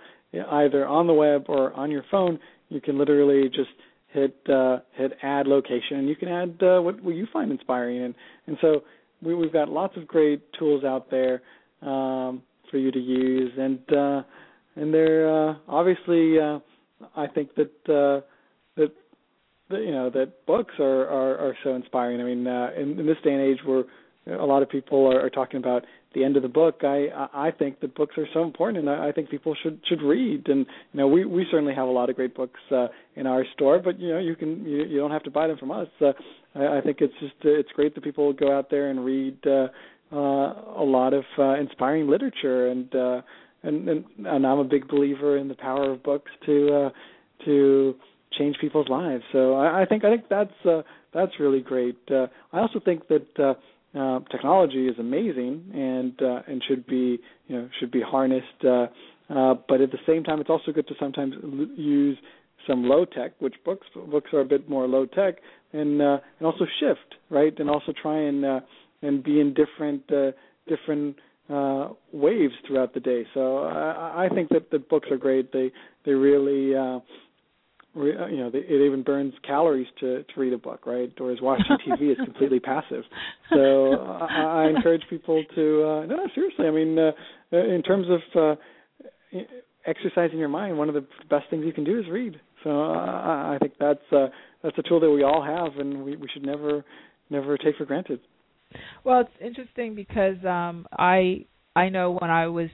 [0.51, 2.39] either on the web or on your phone,
[2.69, 3.71] you can literally just
[4.09, 8.03] hit uh, hit add location, and you can add uh, what, what you find inspiring.
[8.03, 8.15] And
[8.47, 8.83] and so
[9.23, 11.43] we, we've got lots of great tools out there
[11.83, 14.23] um, for you to use, and uh,
[14.77, 16.59] and they're uh, obviously uh,
[17.17, 18.27] I think that uh,
[19.81, 22.21] you know that books are are, are so inspiring.
[22.21, 23.85] I mean, uh, in, in this day and age, where
[24.27, 26.81] a lot of people are, are talking about the end of the book.
[26.83, 30.03] I I think that books are so important, and I, I think people should should
[30.03, 30.49] read.
[30.49, 33.45] And you know, we we certainly have a lot of great books uh, in our
[33.55, 35.89] store, but you know, you can you, you don't have to buy them from us.
[36.01, 36.13] Uh,
[36.55, 39.37] I, I think it's just uh, it's great that people go out there and read
[39.47, 39.69] uh,
[40.13, 43.21] uh, a lot of uh, inspiring literature, and uh,
[43.63, 46.91] and, and and I'm a big believer in the power of books to uh,
[47.45, 47.95] to
[48.39, 49.25] change people's lives.
[49.33, 50.83] So I, I think I think that's uh,
[51.13, 51.99] that's really great.
[52.11, 53.27] Uh, I also think that.
[53.39, 53.55] Uh,
[53.97, 58.65] uh, technology is amazing and uh, and should be you know should be harnessed.
[58.65, 58.87] Uh,
[59.31, 62.19] uh, but at the same time, it's also good to sometimes l- use
[62.67, 65.37] some low tech, which books books are a bit more low tech,
[65.73, 68.61] and uh, and also shift right, and also try and uh,
[69.03, 70.33] and be in different uh,
[70.67, 71.17] different
[71.49, 73.25] uh, waves throughout the day.
[73.35, 75.53] So I, I think that the books are great.
[75.53, 75.71] They
[76.05, 77.01] they really uh,
[77.97, 81.13] you know, it even burns calories to to read a book, right?
[81.17, 83.05] Whereas watching TV is completely passive.
[83.51, 86.67] So I, I encourage people to uh, no, seriously.
[86.67, 87.13] I mean, uh,
[87.53, 88.57] in terms of
[89.37, 89.41] uh,
[89.87, 92.41] exercising your mind, one of the best things you can do is read.
[92.63, 94.27] So uh, I think that's uh,
[94.63, 96.85] that's a tool that we all have, and we we should never
[97.31, 98.21] never take for granted.
[99.05, 102.71] Well, it's interesting because um I I know when I was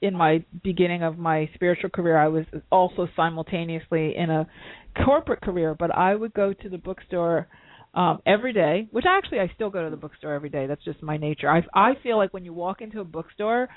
[0.00, 4.46] in my beginning of my spiritual career, I was also simultaneously in a
[5.04, 7.48] corporate career, but I would go to the bookstore
[7.96, 10.66] um every day which actually I still go to the bookstore every day.
[10.66, 11.48] That's just my nature.
[11.48, 13.68] I I feel like when you walk into a bookstore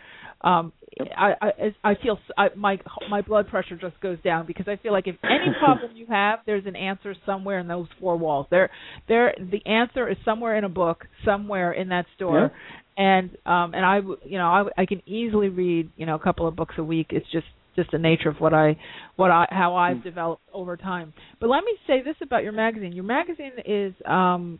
[0.41, 0.73] um
[1.17, 2.79] I I I feel I, my
[3.09, 6.39] my blood pressure just goes down because I feel like if any problem you have
[6.45, 8.47] there's an answer somewhere in those four walls.
[8.51, 8.69] There
[9.07, 12.51] there the answer is somewhere in a book somewhere in that store
[12.99, 16.47] and um and I you know I I can easily read you know a couple
[16.47, 17.07] of books a week.
[17.09, 18.77] It's just just the nature of what I
[19.15, 20.03] what I how I've mm.
[20.03, 21.13] developed over time.
[21.39, 22.91] But let me say this about your magazine.
[22.91, 24.59] Your magazine is um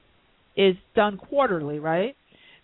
[0.55, 2.15] is done quarterly, right?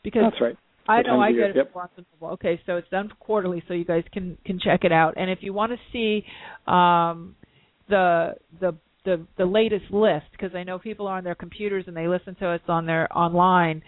[0.03, 0.57] Because That's right.
[0.88, 1.73] I know I get it yep.
[2.21, 5.15] Okay, so it's done quarterly, so you guys can can check it out.
[5.17, 6.23] And if you want to see
[6.71, 7.36] um,
[7.89, 11.97] the the the the latest list, because I know people are on their computers and
[11.97, 13.82] they listen to us on their online,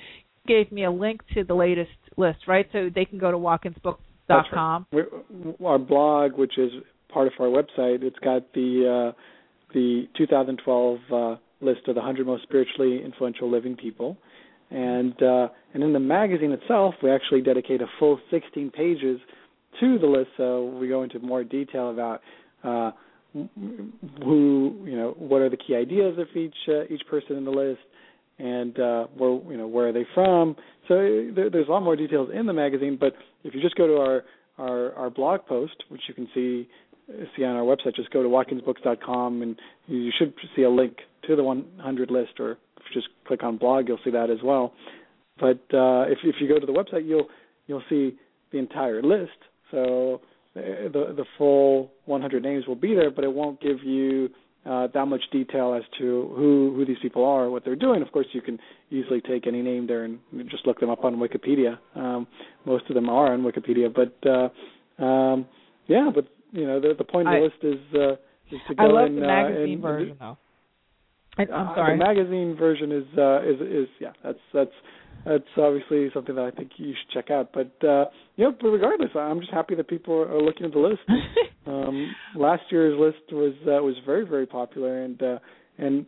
[0.48, 2.68] gave me a link to the latest list, right?
[2.72, 4.88] So they can go to watkinsbook.com.
[4.91, 5.06] Right.
[5.64, 6.72] Our blog, which is
[7.10, 9.22] part of our website, it's got the uh,
[9.74, 14.18] the 2012 uh, list of the 100 most spiritually influential living people,
[14.72, 19.20] and uh, and in the magazine itself, we actually dedicate a full 16 pages
[19.80, 20.30] to the list.
[20.38, 22.22] So we go into more detail about.
[22.64, 22.91] Uh,
[24.24, 27.52] who you know what are the key ideas of each uh, each person in the
[27.52, 27.82] list
[28.39, 30.55] and uh, where you know where are they from.
[30.88, 30.95] So
[31.35, 32.97] there, there's a lot more details in the magazine.
[32.99, 33.13] But
[33.43, 34.23] if you just go to our
[34.57, 36.67] our, our blog post, which you can see
[37.35, 39.55] see on our website, just go to watkinsbooks.com and
[39.88, 43.57] you should see a link to the 100 list, or if you just click on
[43.57, 44.73] blog, you'll see that as well.
[45.39, 47.27] But uh, if if you go to the website, you'll
[47.67, 48.17] you'll see
[48.51, 49.38] the entire list.
[49.71, 50.21] So
[50.55, 50.59] uh,
[50.91, 54.29] the the full 100 names will be there, but it won't give you
[54.68, 58.01] uh, that much detail as to who who these people are, what they're doing.
[58.01, 58.59] Of course, you can
[58.91, 61.78] easily take any name there and just look them up on Wikipedia.
[61.95, 62.28] Um,
[62.65, 65.45] most of them are on Wikipedia, but uh, um,
[65.88, 68.13] yeah, but you know the the point of the I, list is uh,
[68.53, 70.38] is to go I love and, the magazine uh, and, version though.
[71.38, 71.97] I, I'm sorry.
[71.97, 74.72] the magazine version is uh, is is yeah that's that's
[75.26, 77.51] that's obviously something that I think you should check out.
[77.53, 78.05] But uh,
[78.36, 81.01] you know, but regardless, I'm just happy that people are looking at the list.
[81.68, 85.39] um, last year's list was uh, was very very popular, and uh,
[85.78, 86.05] and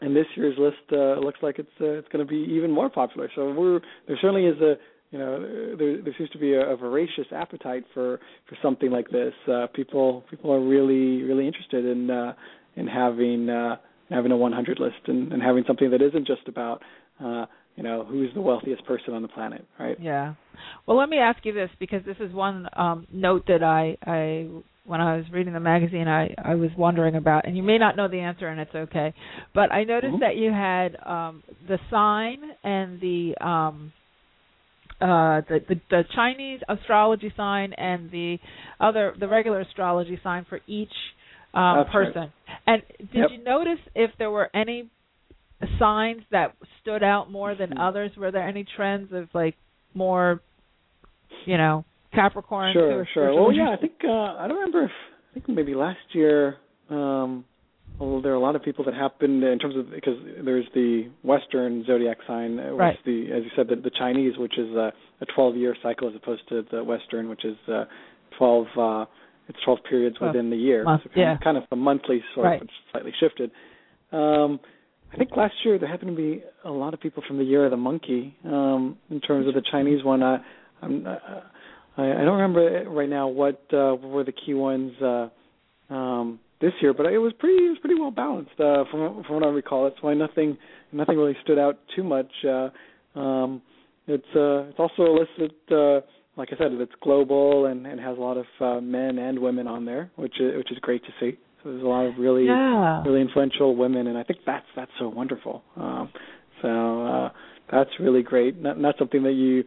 [0.00, 2.90] and this year's list uh, looks like it's uh, it's going to be even more
[2.90, 3.30] popular.
[3.34, 4.74] So we're there certainly is a
[5.10, 8.18] you know there there seems to be a, a voracious appetite for
[8.48, 9.32] for something like this.
[9.50, 12.32] Uh, people people are really really interested in uh,
[12.76, 13.76] in having uh,
[14.10, 16.82] having a 100 list and, and having something that isn't just about
[17.22, 19.96] uh, you know who's the wealthiest person on the planet, right?
[20.00, 20.34] Yeah.
[20.86, 24.48] Well, let me ask you this because this is one um, note that I I
[24.84, 27.96] when I was reading the magazine I I was wondering about, and you may not
[27.96, 29.14] know the answer, and it's okay.
[29.54, 30.20] But I noticed Mhm.
[30.20, 33.92] that you had um, the sign and the um,
[35.00, 38.38] uh, the, the the Chinese astrology sign and the
[38.80, 40.92] other the regular astrology sign for each
[41.54, 42.14] um, That's right.
[42.14, 42.32] person.
[42.66, 43.30] And did Yep.
[43.30, 44.88] you notice if there were any
[45.78, 47.80] signs that stood out more than Mhm.
[47.80, 48.16] others?
[48.16, 49.56] Were there any trends of like
[49.94, 50.40] more,
[51.46, 51.84] you know,
[52.14, 52.72] Capricorn?
[52.72, 53.06] Sure, sure.
[53.32, 54.90] spiritual Well, yeah, I think uh, I don't remember if
[55.30, 56.56] I think maybe last year.
[56.90, 57.44] Um,
[57.98, 61.08] well, there are a lot of people that happened in terms of because there's the
[61.22, 62.98] Western zodiac sign, uh, which Right.
[63.04, 66.14] the as you said the, the Chinese, which is a, a 12 year cycle as
[66.16, 67.84] opposed to the Western, which is uh,
[68.38, 68.66] 12.
[68.78, 69.04] Uh,
[69.48, 70.84] it's 12 periods Twelve within the year.
[70.84, 71.34] months, so kind, yeah.
[71.34, 72.62] of, kind of a monthly sort Right.
[72.62, 73.50] of, slightly shifted.
[74.12, 74.60] Um,
[75.12, 77.64] I think last year there happened to be a lot of people from the year
[77.64, 78.36] of the monkey.
[78.44, 80.38] Um, in terms of the Chinese one, I,
[80.80, 81.16] I'm, uh,
[81.96, 85.28] I, I don't remember right now what uh, were the key ones uh,
[85.92, 89.34] um, this year, but it was pretty it was pretty well balanced uh, from from
[89.34, 89.84] what I recall.
[89.84, 90.56] That's why nothing
[90.92, 92.30] nothing really stood out too much.
[92.44, 92.70] Uh,
[93.18, 93.62] um,
[94.06, 98.00] it's uh, it's also a list that, uh, like I said, it's global and, and
[98.00, 101.02] has a lot of uh, men and women on there, which is, which is great
[101.04, 101.38] to see.
[101.62, 103.02] So there's a lot of really yeah.
[103.04, 105.62] really influential women, and I think that's that's so wonderful.
[105.76, 106.10] Um,
[106.62, 107.28] so uh,
[107.70, 108.60] that's really great.
[108.60, 109.64] Not not something that you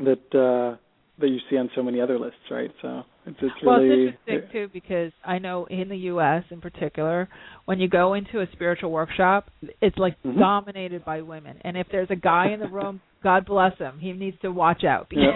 [0.00, 0.76] that uh,
[1.18, 2.70] that you see on so many other lists, right?
[2.82, 6.44] So it's it's Well, really it's interesting too because I know in the U.S.
[6.50, 7.28] in particular,
[7.64, 9.50] when you go into a spiritual workshop,
[9.80, 10.38] it's like Mhm.
[10.38, 11.58] dominated by women.
[11.62, 14.84] And if there's a guy in the room, God bless him, he needs to watch
[14.84, 15.34] out because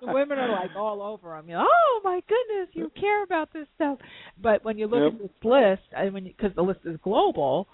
[0.00, 1.48] the women are like all over him.
[1.48, 3.98] You know, oh my goodness, you care about this stuff.
[4.40, 5.14] But when you look Yep.
[5.14, 7.66] at this list, I mean, because the list is global,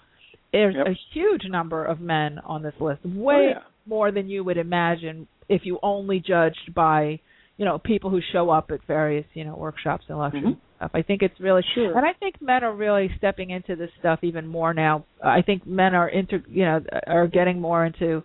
[0.51, 0.87] there's Yep.
[0.87, 3.59] a huge number of men on this list, way Oh, yeah.
[3.85, 7.19] More than you would imagine if you only judged by
[7.57, 10.47] you know people who show up at various you know workshops and lectures Mhm.
[10.47, 10.91] and stuff.
[10.93, 11.95] I think it's really Sure.
[11.97, 15.05] and I think men are really stepping into this stuff even more now.
[15.23, 18.23] I think men are into you know are getting more into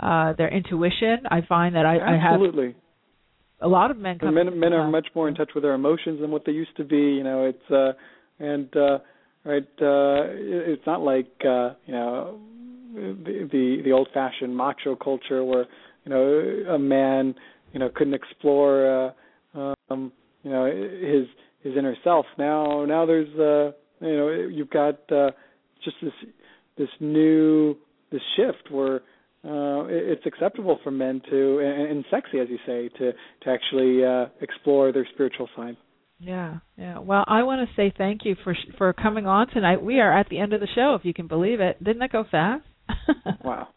[0.00, 1.26] uh their intuition.
[1.30, 2.74] I find that I, I have Absolutely.
[3.60, 6.20] a lot of men come men men are much more in touch with their emotions
[6.20, 7.14] than what they used to be.
[7.18, 7.92] You know, it's uh
[8.38, 8.98] and uh
[9.44, 10.22] right uh
[10.72, 12.38] it's not like uh you know
[13.24, 15.66] the the, old fashioned macho culture where
[16.04, 17.34] you know a man
[17.72, 19.14] you know couldn't explore
[19.54, 21.26] uh um you know his
[21.62, 23.72] his inner self now now there's uh
[24.04, 25.30] you know you've got uh
[25.84, 26.12] just this
[26.78, 27.76] this new
[28.10, 29.00] this shift where
[29.42, 34.04] uh, it's acceptable for men to and, and sexy, as you say, to to actually
[34.04, 35.76] uh, explore their spiritual side.
[36.18, 36.98] Yeah, yeah.
[36.98, 39.82] Well, I want to say thank you for for coming on tonight.
[39.82, 41.82] We are at the end of the show, if you can believe it.
[41.82, 42.64] Didn't that go fast?
[43.44, 43.68] Wow.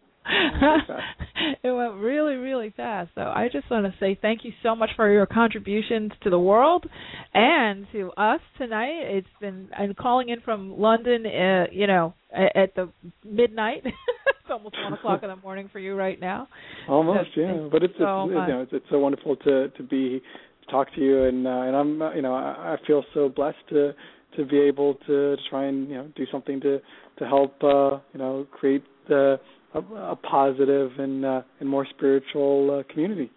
[1.64, 3.10] it went really, really fast.
[3.16, 6.40] So I just want to say thank you so much for your contributions to the
[6.40, 6.86] world
[7.34, 9.02] and to us tonight.
[9.04, 12.90] It's been I'm calling in from London, uh, you know, at, at the
[13.26, 13.82] midnight.
[13.86, 16.48] it's almost one o'clock in the morning for you right now.
[16.88, 17.68] Almost, So, yeah.
[17.72, 20.22] But it's, so it's you know it's, it's so wonderful to to be
[20.66, 23.30] to talk to you, and uh, and I'm uh, you know I, I feel so
[23.30, 23.94] blessed to
[24.38, 26.80] to be able to, to try and you know do something to
[27.20, 29.40] to help uh, you know create a,
[29.74, 33.32] a positive and uh, and more spiritual uh, community.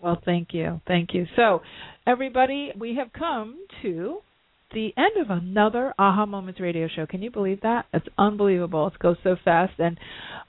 [0.00, 0.80] Well, thank you.
[0.86, 1.26] Thank you.
[1.36, 1.60] So,
[2.06, 4.20] everybody, we have come to
[4.72, 7.06] the end of another Aha Moments radio show.
[7.06, 7.86] Can you believe that?
[7.92, 8.86] It's unbelievable.
[8.86, 9.74] It goes so fast.
[9.78, 9.98] And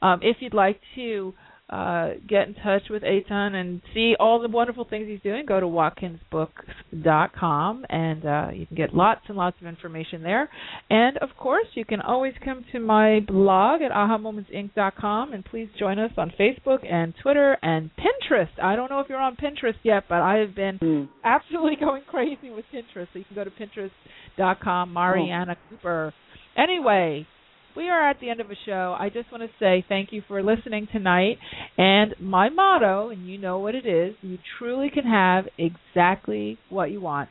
[0.01, 1.33] um, if you'd like to
[1.71, 5.59] uh, get in touch with Etan and see all the wonderful things he's doing, go
[5.59, 10.49] to watkinsbooks.com and uh, you can get lots and lots of information there.
[10.89, 15.97] And of course, you can always come to my blog at ahamomentsinc.com and please join
[15.99, 18.49] us on Facebook and Twitter and Pinterest.
[18.61, 21.03] I don't know if you're on Pinterest yet, but I have been Hmm.
[21.23, 23.07] absolutely going crazy with Pinterest.
[23.13, 26.11] So you can go to pinterest.com, Mariana Cooper.
[26.57, 27.27] Anyway,
[27.75, 28.95] we are at the end of a show.
[28.97, 31.37] I just want to say thank you for listening tonight.
[31.77, 36.91] And my motto, and you know what it is, you truly can have exactly what
[36.91, 37.29] you want.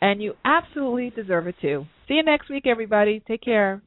[0.00, 1.86] And you absolutely deserve it too.
[2.06, 3.20] See you next week, everybody.
[3.26, 3.82] Take care.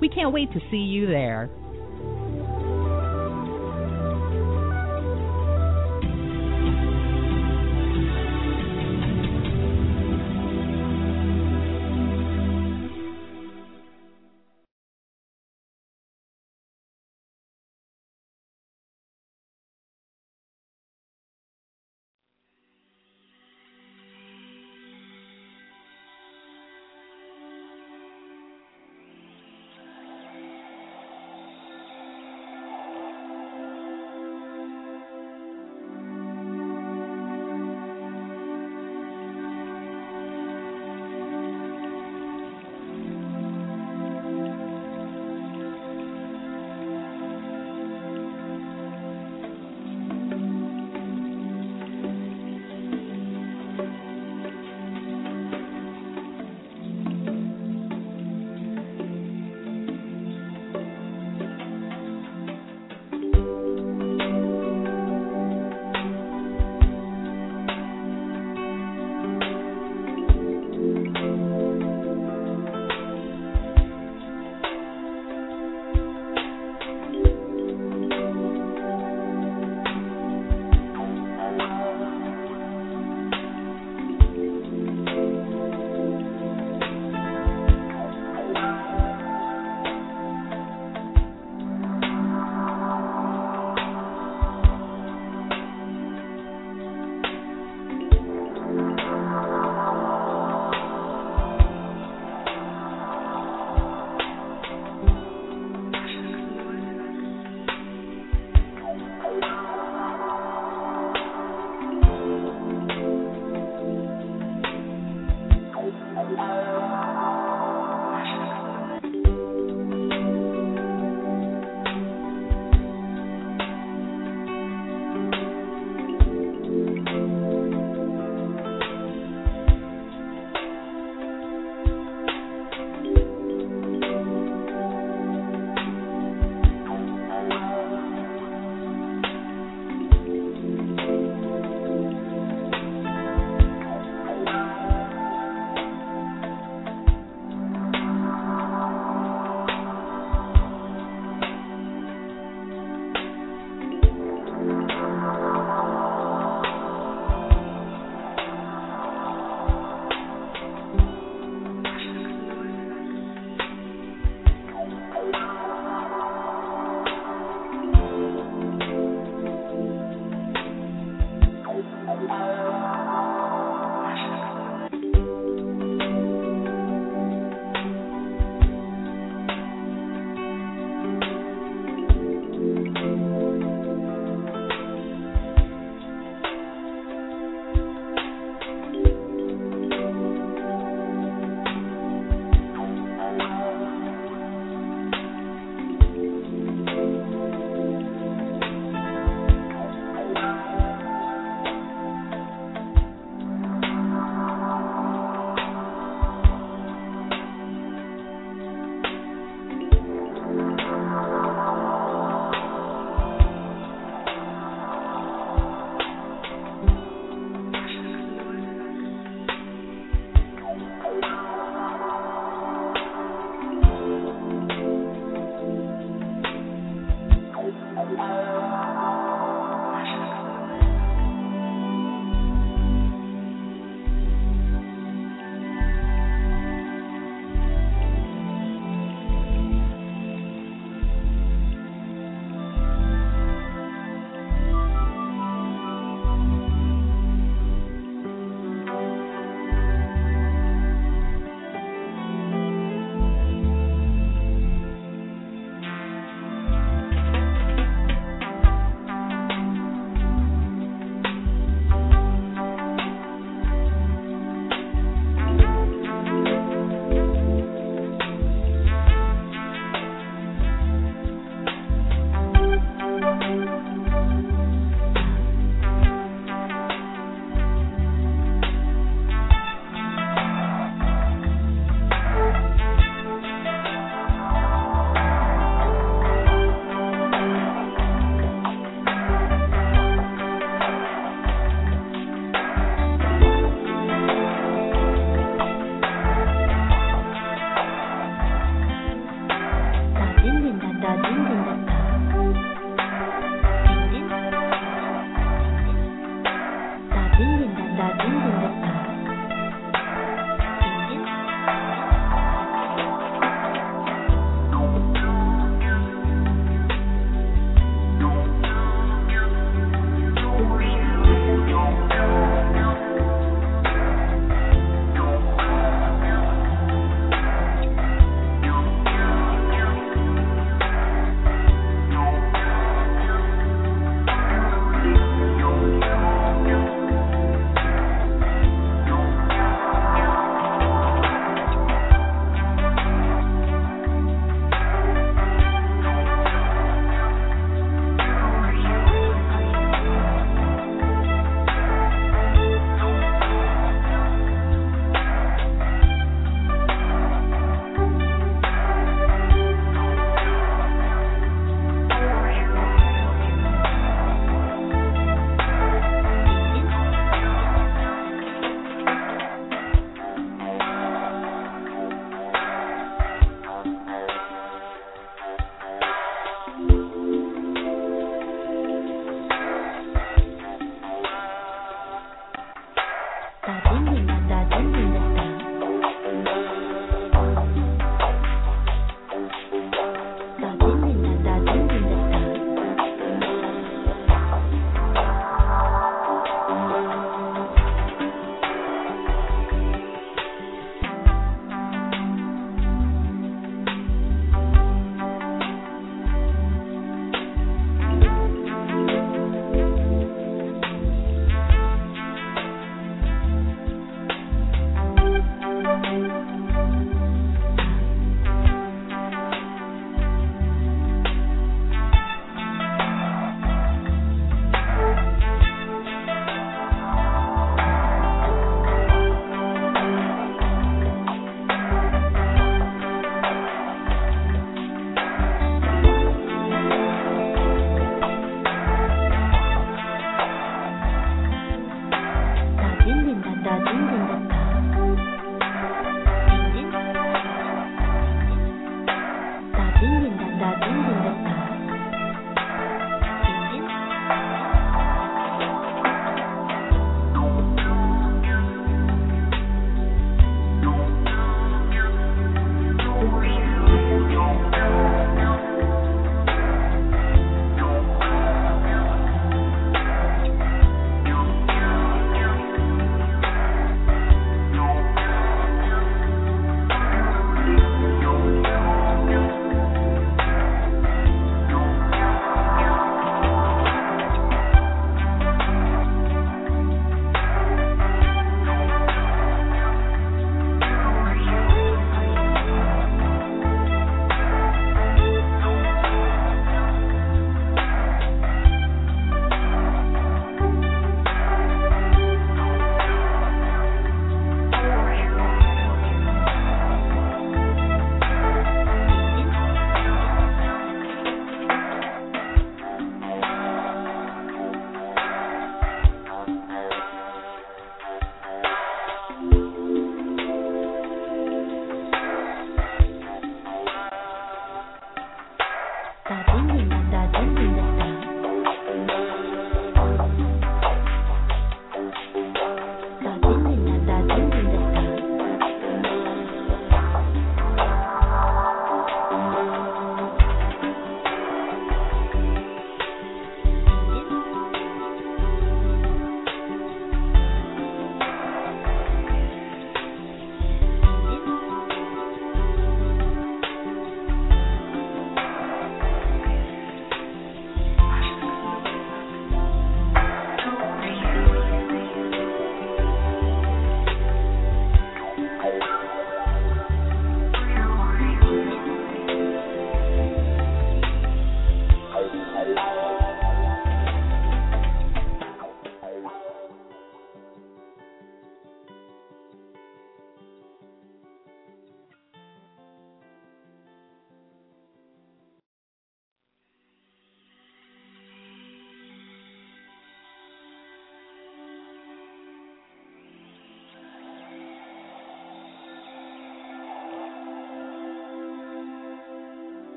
[0.00, 1.50] We can't wait to see you there.